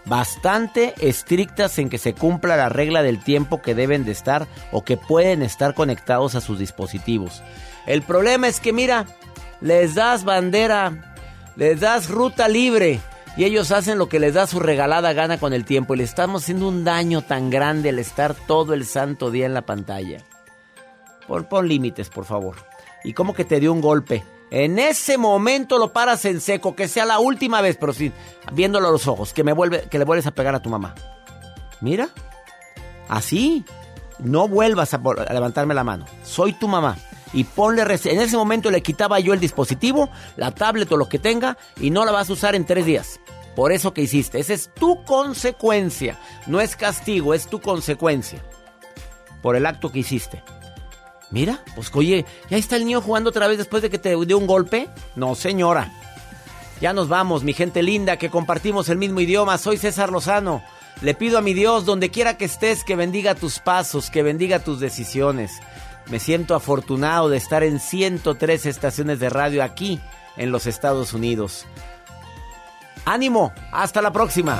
bastante 0.06 0.94
estrictas 1.00 1.78
en 1.80 1.90
que 1.90 1.98
se 1.98 2.14
cumpla 2.14 2.58
la 2.58 2.70
regla 2.70 3.04
del 3.04 3.24
tiempo 3.24 3.62
que 3.62 3.76
deben 3.76 4.06
de 4.06 4.12
estar 4.12 4.48
o 4.72 4.84
que 4.84 4.98
pueden 4.98 5.42
estar 5.42 5.74
conectados 5.74 6.36
a 6.36 6.42
sus 6.42 6.60
dispositivos. 6.60 7.44
El 7.86 8.02
problema 8.02 8.48
es 8.48 8.60
que 8.60 8.74
mira, 8.74 9.06
les 9.62 9.96
das 9.96 10.24
bandera, 10.24 11.16
les 11.56 11.80
das 11.80 12.10
ruta 12.10 12.48
libre 12.48 13.00
y 13.38 13.46
ellos 13.46 13.72
hacen 13.72 13.98
lo 13.98 14.10
que 14.10 14.20
les 14.20 14.34
da 14.34 14.48
su 14.48 14.60
regalada 14.60 15.14
gana 15.14 15.38
con 15.38 15.54
el 15.54 15.66
tiempo 15.66 15.94
y 15.94 15.98
le 15.98 16.04
estamos 16.04 16.44
haciendo 16.44 16.68
un 16.68 16.84
daño 16.84 17.22
tan 17.22 17.50
grande 17.50 17.90
al 17.90 18.00
estar 18.00 18.34
todo 18.34 18.74
el 18.74 18.86
santo 18.86 19.32
día 19.32 19.46
en 19.46 19.54
la 19.54 19.66
pantalla. 19.66 20.20
Pon, 21.28 21.46
pon 21.46 21.68
límites, 21.68 22.10
por 22.10 22.26
favor. 22.26 22.56
Y 23.04 23.14
como 23.14 23.34
que 23.34 23.46
te 23.46 23.60
dio 23.60 23.72
un 23.72 23.82
golpe. 23.82 24.24
En 24.52 24.80
ese 24.80 25.18
momento 25.18 25.78
lo 25.78 25.94
paras 25.94 26.26
en 26.26 26.42
seco, 26.42 26.76
que 26.76 26.90
sea 26.90 27.06
la 27.06 27.20
última 27.20 27.62
vez, 27.62 27.78
pero 27.80 27.94
sí, 27.94 28.12
viéndolo 28.52 28.90
a 28.90 28.92
los 28.92 29.08
ojos, 29.08 29.32
que 29.32 29.46
me 29.46 29.54
vuelve, 29.54 29.84
que 29.90 29.98
le 29.98 30.04
vuelves 30.04 30.28
a 30.28 30.32
pegar 30.32 30.54
a 30.54 30.62
tu 30.62 30.70
mamá. 30.70 30.94
Mira, 31.80 32.10
así, 33.08 33.64
no 34.20 34.50
vuelvas 34.50 34.94
a, 34.94 35.02
levantarme 35.32 35.74
la 35.74 35.86
mano. 35.86 36.06
Soy 36.24 36.52
tu 36.52 36.68
mamá. 36.68 36.98
Y 37.34 37.46
ponle 37.46 37.82
En 37.84 38.20
ese 38.20 38.36
momento 38.36 38.70
le 38.70 38.84
quitaba 38.84 39.22
yo 39.22 39.34
el 39.34 39.40
dispositivo, 39.40 40.10
la 40.36 40.52
tablet 40.52 40.92
o 40.92 40.98
lo 40.98 41.08
que 41.08 41.18
tenga, 41.18 41.58
y 41.80 41.90
no 41.90 42.04
la 42.04 42.12
vas 42.12 42.30
a 42.30 42.34
usar 42.34 42.54
en 42.54 42.66
tres 42.66 42.86
días. 42.86 43.22
Por 43.56 43.72
eso 43.72 43.94
que 43.94 44.02
hiciste. 44.02 44.38
Esa 44.38 44.54
es 44.54 44.70
tu 44.74 45.06
consecuencia. 45.06 46.20
No 46.46 46.60
es 46.60 46.76
castigo, 46.76 47.34
es 47.34 47.48
tu 47.48 47.62
consecuencia. 47.62 48.44
Por 49.42 49.56
el 49.56 49.66
acto 49.66 49.94
que 49.94 50.00
hiciste. 50.00 50.44
Mira, 51.32 51.64
pues 51.76 51.90
oye, 51.94 52.26
¿ya 52.50 52.58
está 52.58 52.76
el 52.76 52.86
niño 52.86 53.02
jugando 53.02 53.30
otra 53.30 53.48
vez 53.48 53.58
después 53.58 53.82
de 53.82 53.90
que 53.90 53.98
te 53.98 54.16
dio 54.26 54.38
un 54.38 54.48
golpe? 54.48 54.90
No, 55.16 55.34
señora. 55.34 55.92
Ya 56.82 56.94
nos 56.94 57.08
vamos, 57.08 57.44
mi 57.44 57.54
gente 57.54 57.84
linda, 57.84 58.18
que 58.18 58.30
compartimos 58.30 58.90
el 58.90 58.98
mismo 58.98 59.20
idioma. 59.22 59.58
Soy 59.58 59.78
César 59.78 60.12
Lozano. 60.12 60.62
Le 61.02 61.14
pido 61.14 61.38
a 61.38 61.42
mi 61.42 61.54
Dios, 61.54 61.86
donde 61.86 62.10
quiera 62.10 62.38
que 62.38 62.46
estés, 62.46 62.84
que 62.84 62.96
bendiga 62.96 63.34
tus 63.36 63.60
pasos, 63.60 64.10
que 64.10 64.24
bendiga 64.24 64.60
tus 64.60 64.80
decisiones. 64.80 65.52
Me 66.08 66.20
siento 66.20 66.54
afortunado 66.54 67.30
de 67.30 67.38
estar 67.38 67.64
en 67.64 67.80
103 67.80 68.66
estaciones 68.66 69.20
de 69.20 69.30
radio 69.30 69.64
aquí, 69.64 70.00
en 70.38 70.52
los 70.52 70.68
Estados 70.68 71.14
Unidos. 71.14 71.66
Ánimo, 73.06 73.54
hasta 73.72 74.02
la 74.02 74.12
próxima. 74.12 74.60